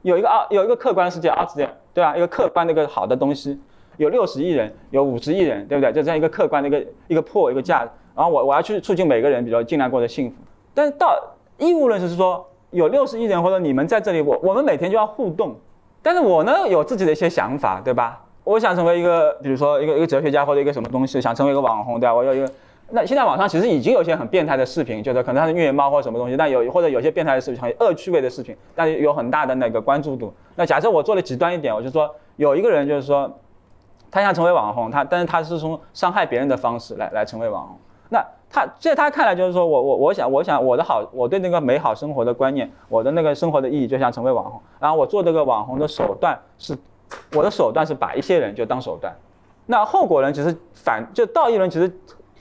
[0.00, 2.16] 有一个啊有一个客观世界啊，对对吧？
[2.16, 3.60] 一个客观的一个好的东西。
[4.00, 5.92] 有六十亿人，有五十亿人，对不对？
[5.92, 7.80] 就这样一个客观的一个一个破一个价，
[8.16, 10.36] 然后我我要去促进每个人，比如尽量过得幸福。
[10.72, 11.14] 但是到
[11.58, 15.54] 义务论就是说，有六十亿人或者你们在这里，我我们每天就要互动。
[16.00, 18.24] 但是我呢有自己的一些想法，对吧？
[18.42, 22.14] 我想成为一个，比如说一个一个哲学家或者一个什么东西，想成为一个网红，对吧？
[22.14, 22.50] 我有一个，
[22.88, 30.32] 那现在网上其实已经有些很变态的视频，就是可能他是虐猫或者什么东西，但有或者有些变态的视频，很恶趣味的视频，但是有很大的那个关注度。
[30.56, 33.30] 那假设我做的极端一点，我就说有一个人就是说。
[34.10, 37.76] 他想成为网红，他但是他是从伤害别人的方式来来成为网红。
[38.08, 44.60] 那他在他看来就是说我我我想我想我的好我对那个美好生活的观念，我的那个生活的意义就想成为网红。
[44.80, 46.76] 然后我做这个网红的手段是，
[47.36, 49.14] 我的手段是把一些人就当手段。
[49.66, 51.88] 那后果人其实反就道义人其实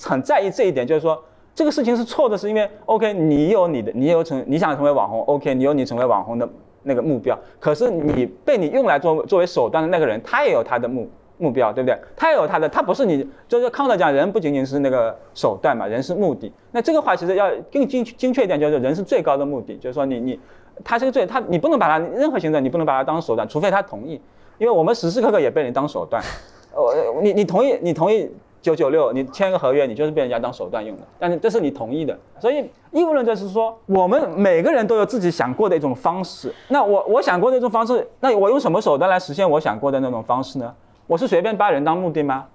[0.01, 1.21] 很在意这一点，就是说
[1.53, 6.49] 这个事情是错的，是因为 OK 你有你的你有成你想成为网红 OK 你有你成为网红的
[6.81, 11.07] 那个目标，可是你被你用来作作为手段的那个人他也有他的目。
[11.39, 11.97] 目标对不对？
[12.15, 16.51] 他有他的，他不是你，就是康德讲人不仅仅是那个手段嘛，人是目的。
[16.71, 19.75] 那这个话其实要更精精确一点，就是人是最高的目的。
[19.77, 20.39] 就是说你你，
[20.83, 24.21] 他是个最他，你不能把他任何行政，你不能把他当手段，除非他同意。
[24.59, 26.21] 因为我们时时刻刻也被人当手段。
[26.75, 28.29] 呃，你你同意你同意
[28.61, 31.03] 九九六，你签个合约，你就是被人家当手段用的。
[31.17, 36.53] 但是这是你同意的，所以义务论就是说，我们每个人都有自己想过的一种方式。
[36.67, 40.75] 那我我想过的一种方式，那我用什么手段来实现我想过的那种方式呢？
[41.09, 42.45] 我是随便把人当目的吗？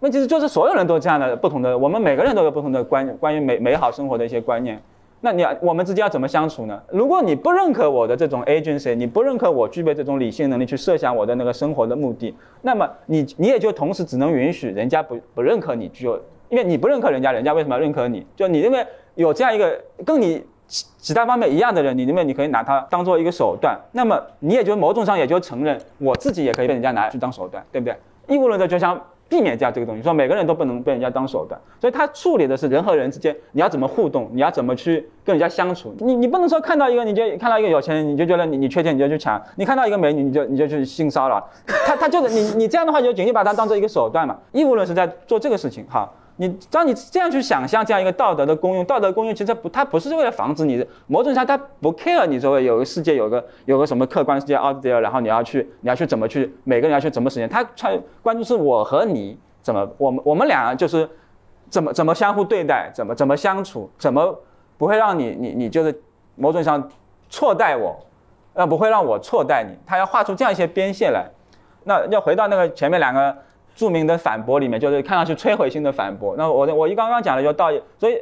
[0.00, 4.82] 问题是就是所有人都这样的不同的，我们每个人都有不同的观关于美美好生活的一些观念。
[5.20, 6.82] 那你我们之间要怎么相处呢？
[6.90, 18.26] 如果你不认可我的这种 agency，你不认可我具备这种理性能力去设想我的那个生活的目的，那么你你也就同时只能允许人家不不认可你，就因为你不认可人家，人家为什么要认可你？
[18.34, 18.84] 就你认为
[19.14, 27.96] 有这样一个跟你其其他方面一样的人，你认为你可以拿他当做一个手段，那么你也就某种上也就承认我自己也可以被人家拿去当手段，对不对？
[28.26, 28.98] 义务论者就想
[29.28, 35.94] 避免掉这个东西，说每个人都不能被人家当手段，所以他处理的是人和人之间你要怎么互动，你要怎么去跟人家相处。
[35.98, 41.46] 你你不能说看到一个你就看到一个有钱人你就觉得你你缺钱你就去抢，你看到一个美女你就你就去性骚扰，
[41.86, 44.38] 他他就是你你这样的话就仅仅把它当做一个手段嘛。
[44.52, 46.10] 义务论是在做这个事情哈。
[46.36, 61.08] 你当你这样去想象这样一个道德的功用，道德功用其实不，它不是为了防止你某种上它不 care 你周围有个世界有个有个什么客观世界 out there，然后你要去你要去怎么去每个人要去怎么实现，它穿关注是我和你怎么我们我们俩就是
[61.70, 64.36] 怎么怎么相互对待，怎么怎么相处，怎么
[64.76, 66.02] 不会让你你你就是
[66.34, 66.90] 某种上
[67.30, 67.96] 错待我，
[68.54, 71.30] 呃不会让我错待你，他要画出这样一些边线来，
[71.84, 73.36] 那要回到那个前面两个。
[73.74, 76.34] 著名的反驳里面，就是看上去摧毁性的反驳。
[76.36, 78.18] 那我我一刚刚讲的就道义，所以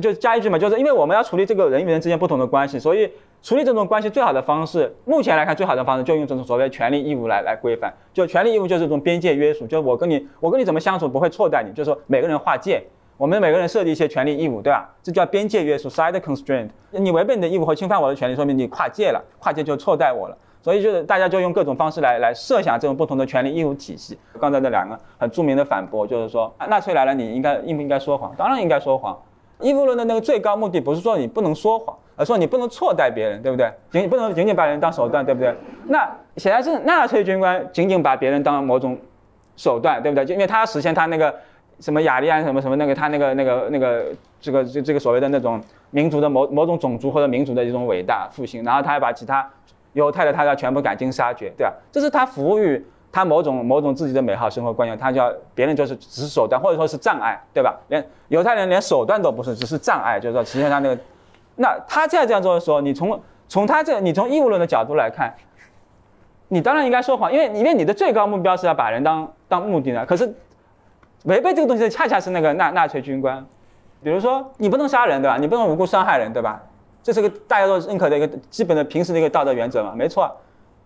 [0.00, 3.10] 就加一句嘛，就是因为我们要处理这个人与人之间不同的关系，所以
[3.42, 7.92] 处理这种关系最好的方式，目前来看最好的方式就用这种所谓权利义务来来规范。
[8.12, 12.82] 就权利义务就是这种边界约束，就是我跟你我跟你怎么相处不会错待你，就是说每个人划界，
[13.16, 14.88] 我们每个人设立一些权利义务，对吧？
[15.02, 16.68] 这叫边界约束 （side constraint）。
[16.90, 20.36] 你违背你的义务或侵犯我的权利，说明你跨界了，跨界就错待我了。
[20.62, 24.16] 所以就是大家就用各种方式来来设想这种不同的权利义务体系。
[24.40, 28.32] 刚才那两个很著名的反驳就是说，纳粹来了，你应该应不应该说谎？
[28.38, 29.20] 当然应该说谎。
[29.60, 33.72] 义务论的那个最高目的不是说你不能说谎，而说你不能错待别人，对不对？
[33.90, 35.52] 仅不能仅仅把人当手段，对不对？
[35.88, 38.96] 那显然是纳粹军官仅仅把别人当某种
[39.56, 40.24] 手段，对不对？
[40.24, 41.34] 就因为他要实现他那个
[41.80, 44.06] 什么雅利安什么什么那个他那个那个那个
[44.40, 45.60] 这个这这个所谓的那种
[45.90, 49.48] 民族的某某种种族或者民族的一种伟大复兴，然后他还把其他。
[49.92, 51.72] 犹太的他要全部赶尽杀绝，对吧？
[51.90, 57.78] 这是他服务于他某种某种自己的美好生活观念，他叫别人就是只是手段或者说是障碍，对吧？
[57.88, 60.98] 连犹太人连手段都不是，只是障碍，就是说实现他那个。
[61.56, 65.34] 那他现在这样做的时候，你从从他这你从义务论的角度来看，
[66.48, 70.06] 你当然应该说谎，因为因为你的最高目标是要把人当当目的呢。
[70.06, 70.34] 可是
[71.24, 73.44] 违背这个东西的恰恰是那个纳纳粹军官，
[74.02, 75.36] 比如说你不能杀人，对吧？
[75.38, 76.62] 你不能无故伤害人，对吧？
[77.02, 80.30] 这是个大家都认可的一个基本的平时的一个道德原则嘛，没错。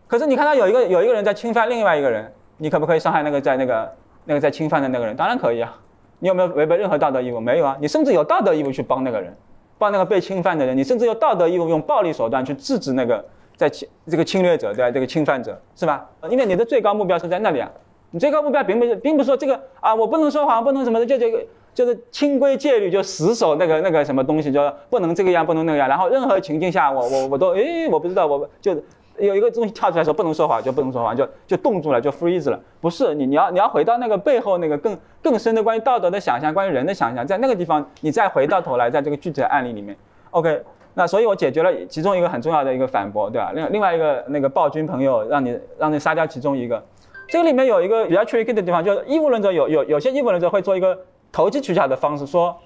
[0.07, 3.93] 可是你看到有一个有一个人在侵犯另外一个人，你可不可以伤害那个在那个
[4.25, 5.15] 那个在侵犯的那个人？
[5.15, 5.77] 当然可以啊。
[6.21, 7.39] 你有没有违背任何道德义务？
[7.39, 7.77] 没有啊。
[7.81, 9.37] 你甚至有道德义务去帮那个人，
[9.77, 10.75] 帮那个被侵犯的人。
[10.77, 13.23] 你甚至有道德义务用暴力手段去制止那个
[13.57, 14.91] 在侵这个侵略者对吧？
[14.91, 16.09] 这个侵犯者是吧？
[16.31, 17.71] 因为你的最高目标是在那里啊。
[18.13, 21.45] 你最高目标并不是并不是说这个啊，我不能说谎，不能什么的，就这个。
[21.77, 25.87] 就是清规戒律，就死守那个那个什么东西，就不能这个样，不能那个样。
[25.87, 28.75] 然后任何情境下，我我我都诶，我不知道，我就
[29.19, 32.59] 有一个东西跳出来说不能说谎，就不能说谎，就就冻住了，就 freeze 了。
[32.81, 39.95] 不是你你要你要回到那个背后那个更更深的关于道德的想象，关于人的想象，在那个地方你再回到头来，在这个具体的案例里面
[40.31, 40.63] ，OK，
[40.95, 43.53] 那所以我解决了其中一个很重要的一个反驳，对吧？
[43.55, 46.83] 另另外一个那个暴君朋友让你让你杀掉其中一个，
[47.29, 50.99] 这个里面有一个比较 tricky 的地方，就是义务论者有有有些义务论者会做一个。
[51.37, 52.57] 投机取巧的方式说，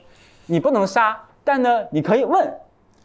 [0.46, 2.54] 你不能杀，但呢，你可以问，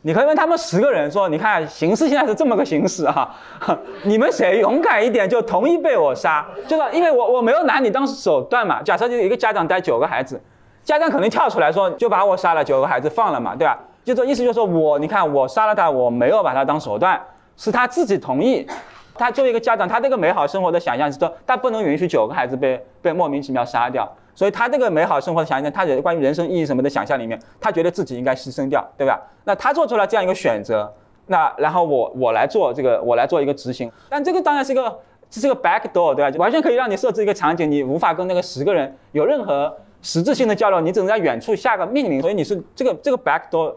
[0.04, 3.36] 你可以问他们十个人说，你看形势现在是这么个形势啊，
[4.06, 8.80] 你们谁勇敢一点就同意被我杀，就是因为我我没有拿你当手段嘛。
[8.84, 10.40] 假设就一个家长带九个孩子，
[10.84, 13.80] 家长肯定跳出来说就把我杀了，九个孩子放了嘛，对吧？
[14.04, 17.20] 就这意思就是说我你看我杀了他，我没有把他当手段，
[17.58, 18.68] 是他自己同意。
[19.16, 24.08] 他作为一个家长，他这个美好生活的想象是说，他不能允许九个孩子被被莫名其妙杀掉。
[24.36, 29.20] 所以他这个美好生活的想象，他的关于人生意义什么的想象里面，他觉得自己应该牺牲掉，对吧？
[29.46, 30.94] 那他做出了这样一个选择，
[31.28, 33.90] 那然后我我来做这个，我来做一个执行。
[34.10, 36.38] 但这个当然是一个这是个 back door，对吧？
[36.38, 42.22] 完全可以让你设置一个场景，你无法跟那个十个人有任何实质性的交流，你只能在远处下个命令。
[42.22, 43.74] 所以你是这个这个 back door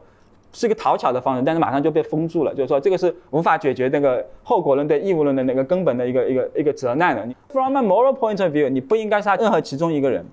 [0.53, 7.35] 是一个讨巧的方式，但是马上就被封住了，就是说这个是无法解决那个后果论对义务论的那个根本的一个一个一个责难的。
[7.49, 10.27] From a moral point of view，你不应该杀任何其中一个人。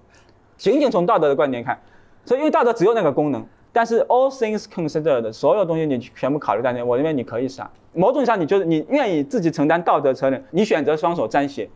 [0.58, 1.78] 仅仅从道德的观点看，
[2.24, 7.70] 所以因为道德只有那个功能，但是 all things considered，所有东西你全部考虑在内，我认为你可以杀。
[7.94, 11.70] 某种意义上，你就是你愿意自己承担道德责任，你选择双手沾血，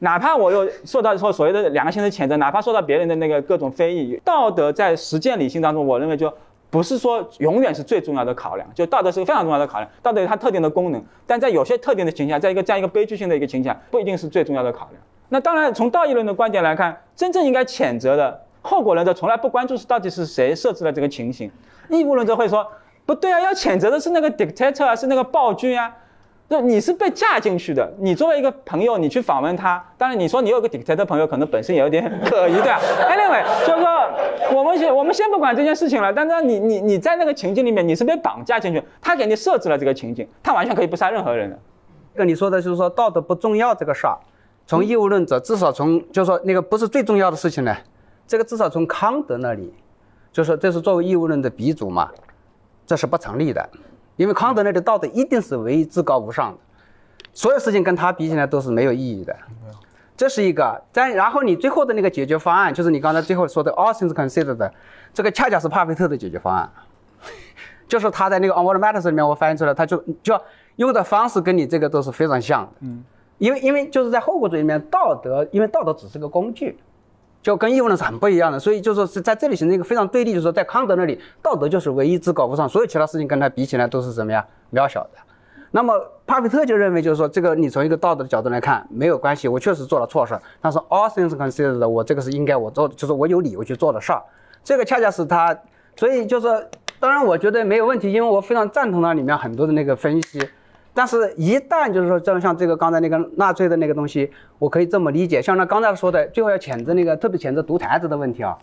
[0.00, 6.32] 哪怕我又受到说所谓的良心的谴责，哪怕受到别人的那个各种非议，道德在实践理性当中，我认为就
[6.70, 8.68] 不是说永远是最重要的考量。
[8.74, 15.02] 就道德是个非常重要的考量，道德有它特定的功能，但在有些特定的情况下，在一个这样一个悲剧性的一个情况下，不一定是最重要的考量。
[15.30, 21.50] 那当然，从道义论的观点来看，真正应该谴责的后果论者从来不关注是到底是谁设置了这个情形。
[21.88, 22.66] 义务论者会说，
[23.06, 25.90] 不对啊，要谴责的是那个 dictator 啊，是那个暴君啊。
[26.52, 41.56] 那你是被嫁进去的，你作为一个朋友，你去访问他，当然你说你有个 dictator 朋友，可能本身也有点可疑，对 吧？Anyway，就是说我们先我们先不管这件事情了，但是你你你在那个情境里面，你是被绑架进去，他给你设置了这个情境，他完全可以不杀任何人的。
[42.16, 44.18] 跟你说的就是说道德不重要这个事儿，
[44.70, 47.76] 从义务论者至少从就是说那个不是最重要的事情呢，
[48.24, 49.74] 这个至少从康德那里，
[50.30, 52.08] 就说这是作为义务论的鼻祖嘛，
[52.86, 53.68] 这是不成立的。
[54.14, 56.58] 因为康德那里道德一定是唯一至高无上的，
[57.32, 59.36] 所有事情跟他比起来都是没有意义的。
[60.16, 60.80] 这是一个。
[60.92, 64.70] 但然后你最后的那个解决方案，就是你刚才最后说的 all things considered，
[65.12, 66.70] 这个恰恰是帕菲特的解决方案，
[67.88, 70.40] 就是他在那个 On What Matters 里面我翻译出来，他就就
[70.76, 72.72] 用的方式跟你这个都是非常像的。
[72.82, 73.02] 嗯，
[73.40, 76.78] 因为因为就是在后果主义里面，道德因为道德只是个工具。
[77.42, 85.10] 就跟义务论是很不一样的，所以就说是在这里形成一个非常对立，就是说在康德那里，道德就是唯一至高无上，所有其他事情跟他比起来都是什么呀，渺小的。
[85.70, 85.94] 那么
[86.26, 94.22] 帕菲特就认为，就是说这个你从一个道德的角度来看没有关系，我确实做了错事，但是 all things considered，我这个是应该我做，就是我有理由去做的事儿。
[94.62, 95.58] 这个恰恰是他，
[95.96, 96.46] 所以就是
[96.98, 100.46] 当然我觉得没有问题，因为我非常赞同他里面很多的那个分析。
[101.00, 108.54] 但是，一旦就是说，像像这个刚才那个纳粹的那个东西，我可以这么理解，像他刚才说的，最后要谴责那个，特别谴责独裁者的问题啊，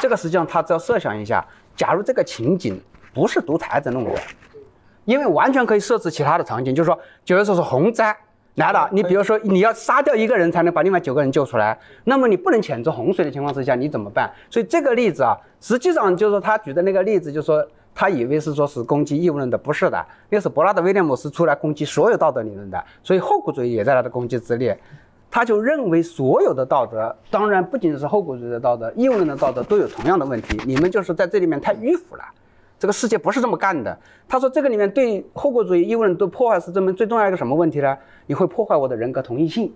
[0.00, 2.80] 这个实际上他只要设想一下，假如这个情景
[3.14, 4.10] 不是独裁者弄的，
[5.04, 8.16] 因为完全可以设置其他的场景，就是说，比如说是洪灾
[8.56, 14.28] 来了，你比如说你要杀掉一个人才能把另外九个人救出来，那么你不能谴责洪水的情况之下，你怎么办？
[14.50, 17.64] 所以这个例子啊，实际上就是说他举的那个例子，就是说。
[17.94, 24.78] 他以为是说是攻击义务论的，不是的，那是伯拉德威廉姆斯出来攻击所有道德理论的，所以后果主义也在他的攻击之列。
[25.30, 30.60] 他就认为所有的道德，当然不仅是后果主义的道德，义务论的道德都有同样的问题。
[30.64, 32.22] 你们就是在这里面太迂腐了，
[32.78, 33.98] 这个世界不是这么干的。
[34.28, 37.98] 他说这个里面对后果主义、义务论都破坏是这么最重要一个什么问题呢？
[38.26, 39.72] 你会破坏我的人格同一性。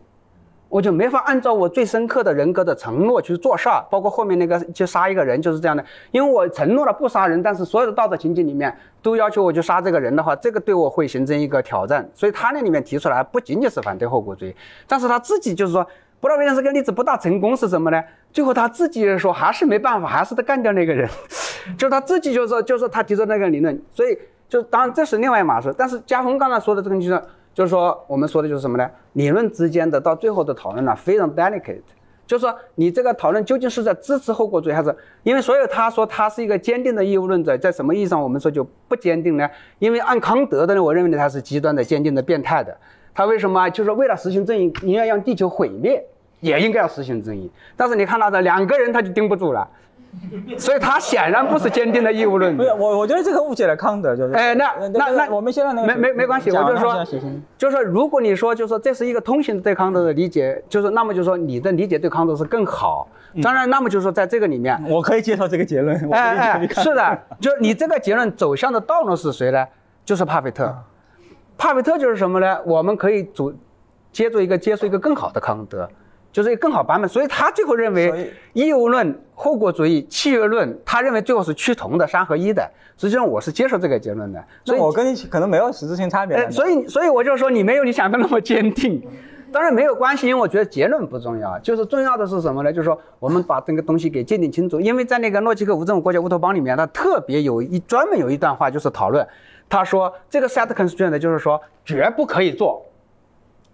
[0.68, 5.82] 我就没法按照我最深刻的人格的承诺去做事儿，包括后面那个去杀一个人就是这样的。
[6.10, 12.06] 因为我承诺了不杀人，但是所有的道德情景里面都要求我去杀这个人的话，这个对我会形成一个挑战。
[12.12, 14.54] 所以他那里面提出来不仅仅是反对后果主义，
[14.86, 15.86] 但是他自己就是说，
[16.20, 18.04] 布道威廉这个例子不大成功是什么呢？
[18.30, 21.08] 最后他自己说还是没办法，还是得干掉那个人，
[21.78, 24.18] 就他自己就是说就是他提出那个理论，所以
[24.50, 25.74] 就当然这是另外一码事。
[25.78, 27.22] 但是嘉宏刚才说的这个就是。
[27.58, 28.88] 就是说，我们说的就是什么呢？
[29.14, 31.80] 理论之间的到最后的讨论呢，非常 delicate。
[32.24, 34.94] 就是说，你这个讨论究竟是在支持后果主义，还是
[35.24, 39.50] 因为所有他说他是一个坚定的义务论者，在什么意义上我们说就不坚定呢？
[39.80, 42.76] 因为按康德的呢，我认为呢他是极端的坚定的变态的。
[43.12, 43.68] 他为什么？
[43.70, 46.00] 就是为了实行正义，你要让地球毁灭，
[46.38, 47.50] 也应该要实行正义。
[47.76, 49.68] 但是你看到的两个人他就盯不住了。
[50.58, 52.56] 所以他显然不是坚定的义务论。
[52.56, 54.34] 不是我，我觉得这个误解了康德，就是。
[54.34, 57.04] 哎，那那那我们现在那个没没没关系，我就是说，
[57.56, 63.08] 就是说，如果你说，就是说这是一个通行对康德的理解，就是那么就是说你的理解对康德是更好。
[63.42, 65.96] 当然，那么就是说在这个里面，我可以接受这个结论。
[66.12, 69.64] 哎哎，是的，就是你这个结论走向的道路是谁呢？
[70.04, 70.74] 就是帕菲特。
[71.58, 72.58] 帕菲特就是什么呢？
[72.64, 73.52] 我们可以组
[74.10, 75.88] 接触一个接触一个更好的康德。
[76.32, 82.68] 就是一个更好版本，所以他最后认为义务论、后果主义、契约论，他认为最后是趋同的、三合一的。
[82.96, 84.44] 实际上我是接受这个结论的。
[84.64, 86.50] 所以我跟你可能没有实质性差别。
[86.50, 89.02] 所以，所以我就说你没有你想的那么坚定。
[89.50, 92.70] 当然没有关系，因为我觉得结论不重要，就是重要的是什么呢？
[92.70, 94.78] 就是说我们把这个东西给界定清楚。
[94.78, 99.26] 因为在那个诺基克无政府国家乌托邦里面，他特别有一专门有一段话就是讨论，
[99.66, 102.84] 他说这个 set constraint 就是说绝不可以做。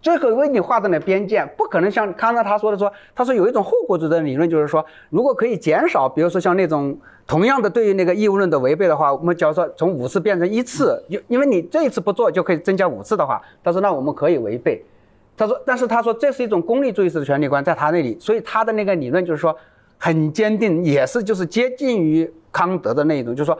[0.05, 6.94] 最后为你画的那边界，不可能像刚才他说的说，他说有一种后果主义的理论，就是说，如果可以减少，比如说像那种
[7.26, 14.84] 同样的对于那个义务论的违背的话，我们假如说从五次变成一次，因因为你这一次不做就可以增加五次的话，他说那我们可以违背。
[15.38, 19.57] 他说，但是他说这是一种功利主义式的权利观，在他那里，所以他的那个理论就是说
[19.96, 23.59] 很坚定，也是就是接近于康德的那一种，就是说。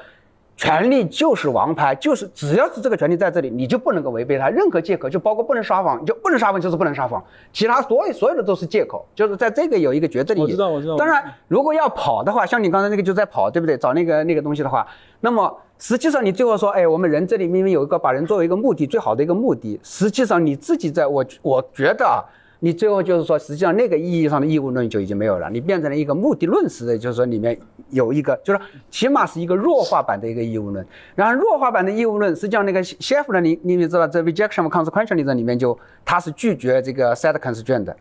[0.57, 4.49] 权力就是王牌，就是只要是这个权利在这里，你就不能够违背它。
[4.49, 7.23] 任何借口，就包括不能撒谎，你就不能撒谎，就是不能撒谎。
[7.53, 10.43] 其他所有所有的都是借口，就是在这个有一个绝对的。
[10.43, 10.97] 我知道，我知道。
[10.97, 13.77] 当然，如果要跑的话，像你刚才那个就在跑，对不对？
[13.77, 14.87] 找那个那个东西的话，
[15.21, 22.23] 那么实际上你最后说，哎，我们人这里明明有一个把人作为一个目的最好的一个目的，实际上你自己在我我觉得啊。
[22.65, 27.55] 你最后就是说，实际上那个意义上的义务论就已经没有了，你变成了一个目的论式的，就是说里面
[27.91, 28.61] 有一个，就是
[28.91, 30.87] 起码是一个弱化版的一个义务论。
[31.15, 37.95] 然后弱化版的义务论，实际上那个谢夫人，你你们知道，在 rejection consequentialism 里面就他是拒绝这个 set constraint 的，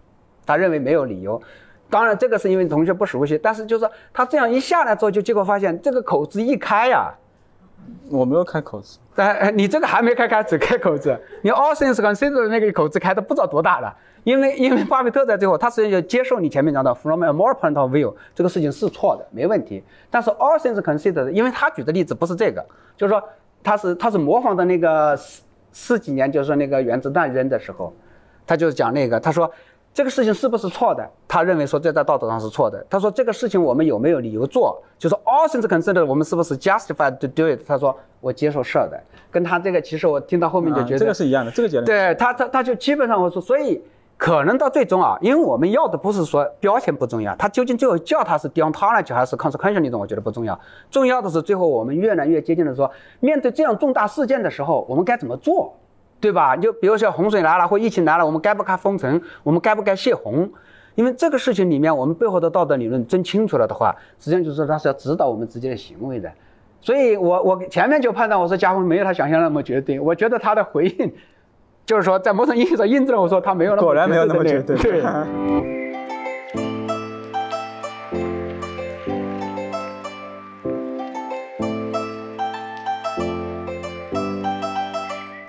[0.46, 1.42] 他认为没有理由。
[1.90, 7.14] 当然这个是因为同学不熟悉，但是就是说他这样一下来之后，就结果发现这个口子一开呀，
[8.10, 9.00] 我没有开口子。
[9.16, 11.20] 但你这个还没开开，只开口子。
[11.42, 19.84] 你 all things considered 那个口子开的不知道多大了，因为因为巴菲特在最后，他实际上就接受你前面讲的 from a more point of view 这个事情是错的，没问题。
[20.10, 22.66] 但是 all things considered，因为他举的例子不是这个，
[22.98, 23.24] 就是说
[23.64, 27.94] 他是他是模仿的那个四四几年，就是说那个原子弹扔的时候，
[28.46, 29.52] 他就讲那个，他说。
[29.94, 31.08] 这个事情是不是错的？
[31.28, 32.84] 他认为说这在道德上是错的。
[32.90, 34.82] 他说这个事情我们有没有理由做？
[34.98, 37.60] 就是 all things considered，我们是不是 justified to do it？
[37.68, 39.00] 他说我接受是的。
[39.30, 41.86] 跟他这个其实我听到后面就觉得、这个是一样的，这个结论。
[41.86, 43.80] 对他他他就基本上我说，所以
[44.18, 50.60] 可能到最终啊，因为我们要的不是说标签不重要，他究竟最后叫他是 deontology 还是 consequential 那种我觉得不重要。
[50.90, 52.90] 重要的是最后我们越来越接近的说，
[53.20, 55.76] 面对这样重大事件的时候，我们该怎么做？
[56.24, 56.56] 对吧？
[56.56, 59.22] 就比如说洪水来了或疫情来了，我们该不该封城？
[59.44, 60.50] 我们该不该泄洪？
[60.96, 66.32] 因为这个事情里面，我们背后的道德理论真清楚了的话，实际上就是说它是要指导我们自己的行为的。
[66.80, 71.14] 所以我我前面就判断我说家宏没有他想象那么绝对，我觉得他的回应
[71.86, 74.78] 就是说在某种意义上印证了我说他没有那么果然没有那么绝对。
[74.78, 75.04] 对。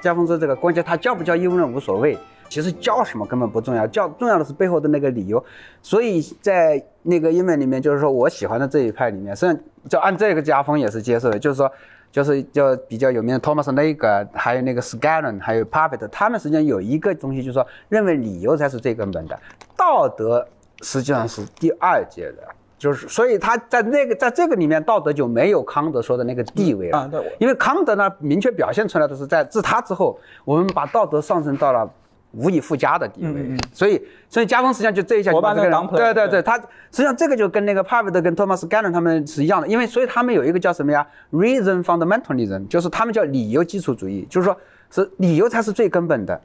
[0.04, 2.16] 家风说：“这个关键他教不教义务论无所谓，
[2.48, 5.42] 其实教什么根本不重要，教重要的是背后的那个理由。
[5.82, 11.72] 所以在那个英文里面，就是说我喜欢的这一派里面，实际上就按这个家风也是接受的，就是说，
[12.12, 19.36] 就是就比较有名的 Thomas Nagel，还有那个 Scanlon，还有 Puppet，他们实际上有一个东西，就是说认为理由才是最根本的，
[19.76, 20.46] 道德
[20.82, 22.42] 实际上是第二阶的。”
[22.84, 26.98] 就是，所以他在那个在这个里面，道德就没有康德说的那个地位了。
[26.98, 27.18] 啊，对。
[27.38, 31.90] 因为康德呢，明确表现出来的是，在自他之后，我们把道德上升到了
[32.32, 33.32] 无以复加的地位。
[33.32, 33.58] 嗯嗯。
[33.72, 44.54] 所以，所以加峰实际上就这一下，我把这个对对对，他实际上这个就跟那个帕维德跟托马斯·盖伦他们是一样的，因为所以他们有一个叫什么呀？reason fundamentalism，就是他们叫理由基础主义，就是说
[44.90, 46.38] 是理由才是最根本的。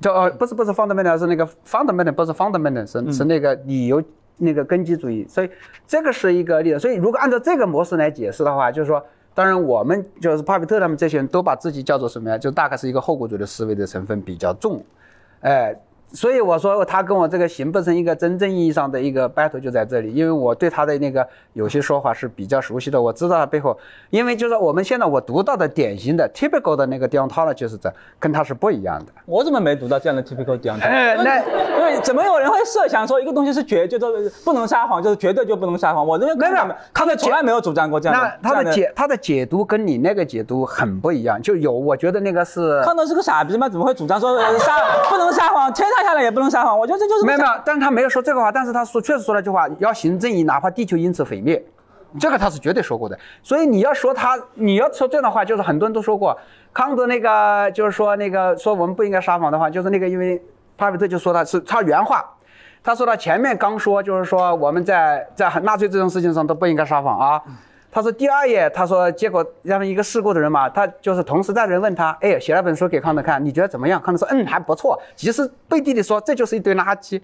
[0.00, 4.00] 叫呃，不是不是 fundamental，是那个 fundamental，不是 fundamental，是是那个理由。
[4.42, 5.50] 那个根基主义，所以
[5.86, 6.78] 这个是一个例子。
[6.78, 12.36] 所以如果按照这个模式来解释的话，就是说，当然我们就是帕比特他们这些人都把自己叫做什么呀？
[12.36, 14.84] 就大概是一个后果主义的思维的成分比较重，
[15.40, 15.74] 哎。
[16.12, 23.76] 所以我说他跟我这个形不成一个真正意义上的一个 battle 就在这里，因为我对他的那个有些说法是比较熟悉的，我知道他背后，
[24.10, 29.12] 因为就是我们现在我读到的典型的 typical 的那个 deontology 就是这，跟他是不一样的。
[29.26, 30.82] 我怎么没读到这样的 typical deontology？
[30.82, 31.38] 哎， 那
[31.78, 34.08] 因为怎么有人会设想说一个东西是绝对的
[34.44, 36.06] 不能撒谎，就是绝对就不能撒谎？
[36.06, 36.54] 我认为没有，
[36.92, 38.38] 他们从来没有主张过这样的。
[38.42, 43.68] 那他的解他的解读跟你那个解读很不一样，就有我觉得那个是康德是个傻逼吗？
[43.68, 45.72] 怎么会主张说撒 不能撒谎？
[45.72, 46.78] 天塌下来也不能撒谎？
[46.78, 51.62] 我觉得这就是没有没有，但是他没有说这个话，但是他说确实说了句话，要行正义，哪怕地球因此毁灭，
[52.20, 53.18] 这个他是绝对说过的。
[53.42, 56.38] 所以你要说他，你要说这样的话，就是很多人都说过，
[56.72, 60.42] 康德那个就是说那个说我们不应该撒谎的话，就是那个因为
[60.76, 62.24] 巴比特就说他是他原话，
[62.82, 67.42] 他说他前面刚说就是说我们在在纳粹这种事情上都不应该撒谎啊。
[67.94, 74.00] 他说第二页，他说结果让一个事故的人嘛，他就是同时在人问他，哎，写了本书给康德看，你觉得怎么样？
[74.00, 74.98] 康德说，嗯，还不错。
[75.14, 77.20] 其实背地里说，这就是一堆垃圾。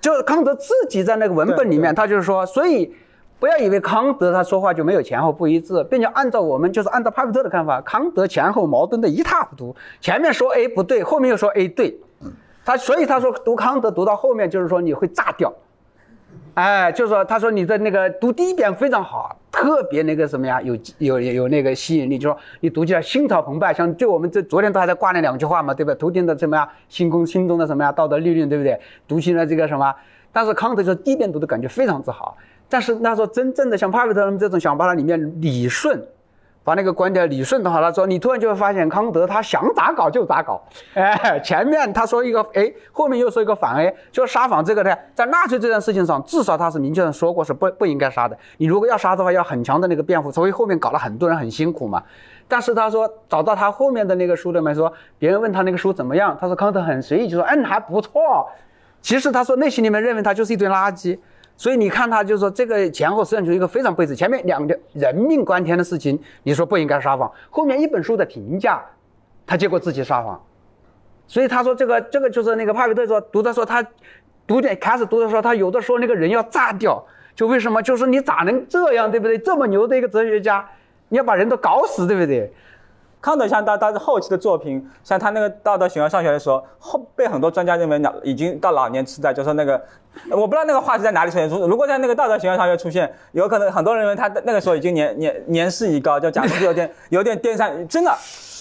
[0.00, 2.92] 就是康德自己在那个文本里面，他就是说，所以
[3.38, 11.96] 不要以为康德他说话就没有前后不一致，并且按照我们就是按照帕比特的看法，康德前后矛盾的一塌糊涂，前面说 A 不对，后面又说 A 对。
[12.64, 15.52] 他所以他说读康德读到后面就是说你会炸掉。
[16.56, 25.98] 哎，就是说，他说你的那个读第一遍非常好，特别那个什么呀，有有有那个吸引力，就说你读起来心潮澎湃，像就我们这昨天都还在挂那两句话嘛，对不对？
[25.98, 28.80] 头顶的什么呀，心空心中的什么呀，道德律令，对不对？
[29.06, 29.94] 读起来这个什么，
[30.32, 32.34] 但是康德说第一遍读的感觉非常之好，
[32.70, 36.02] 但是他说真正的像帕维特他们这种想把它里面理顺。
[36.66, 40.60] 把那个观点理顺的话，他说你突然就会发现康德他想咋搞就咋搞，
[40.94, 48.36] 哎，前面他说一个 A，后面又说一个反 A，就撒谎这个呢，在纳粹这件事情上，至少他是明确的说过是不不应该杀的。
[48.56, 52.02] 你如果要杀的话，要很强的那个辩护，所以后面搞了很多人很辛苦嘛。
[52.48, 58.48] 但是他说找到他后面的那个书里面说，别人问他那个书怎么样，他说康德很随意就说嗯还不错。
[59.00, 61.16] 其实他说内心里面认为他就是一堆垃圾。
[61.56, 64.14] 所以你看，他就是说，这个前后实际上就是一个非常背刺。
[64.14, 68.84] 前面两个人命关天的事情，你说不应该撒谎；后面一本书的评价，
[69.46, 70.38] 他结果自己撒谎。
[71.26, 73.84] 所以他说，这个这个就是那个帕维特说，读的时候他
[74.46, 77.02] 读点开始读的时候，他有的说那个人要炸掉，
[77.34, 77.82] 就为什么？
[77.82, 79.38] 就是你咋能这样，对不对？
[79.38, 80.68] 这么牛的一个哲学家，
[81.08, 82.52] 你要把人都搞死，对不对？
[83.26, 89.82] 康德像到到后期的作品，像他那个《道德形而上学》的时候，后被很多专家认为老已经到老年痴呆，就说那个
[90.30, 91.48] 我不知道那个话是在哪里出现。
[91.48, 98.14] 如如果在那个《道德形而上学》出现，有可能很多人认为他那个时候已经年年年事已高，就讲的有点有点颠三真的。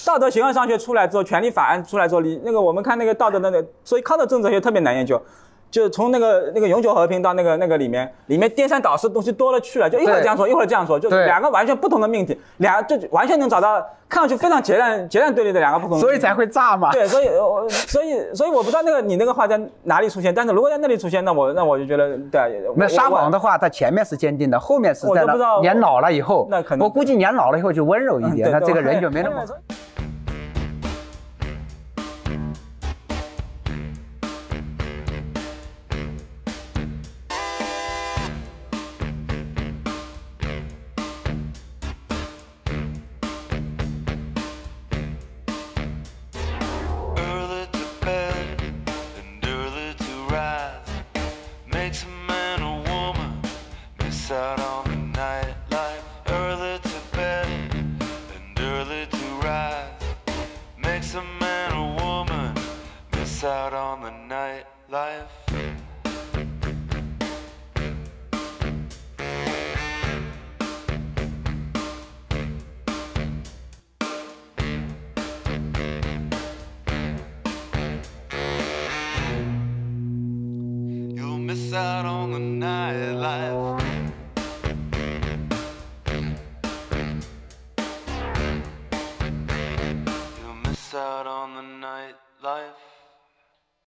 [0.03, 5.22] 道德形而上学出来之后，权利法案出来之后，你那个我们看那个道德的那个，所以康德政治学特别难研究。
[5.72, 16.91] 就是从那个那个永久和平到那个那个里面，里面颠三倒四的东西多了去了，就一会儿这样说，一会儿这样说，就两个完全不同的命题，两就完全能找到看上去非常截然截然对立的两个不同的，所以才会炸嘛。
[16.91, 29.43] 对，所以我所以 所以我不知道那个你那个话在哪里出现，但是如果在那里出现，那我那我就觉得对，那撒谎的的话，他前面是坚定的，后面是在我都不知道年老了以后，那可能我估计年老了以后就温柔一点， 他这个人就 没那么。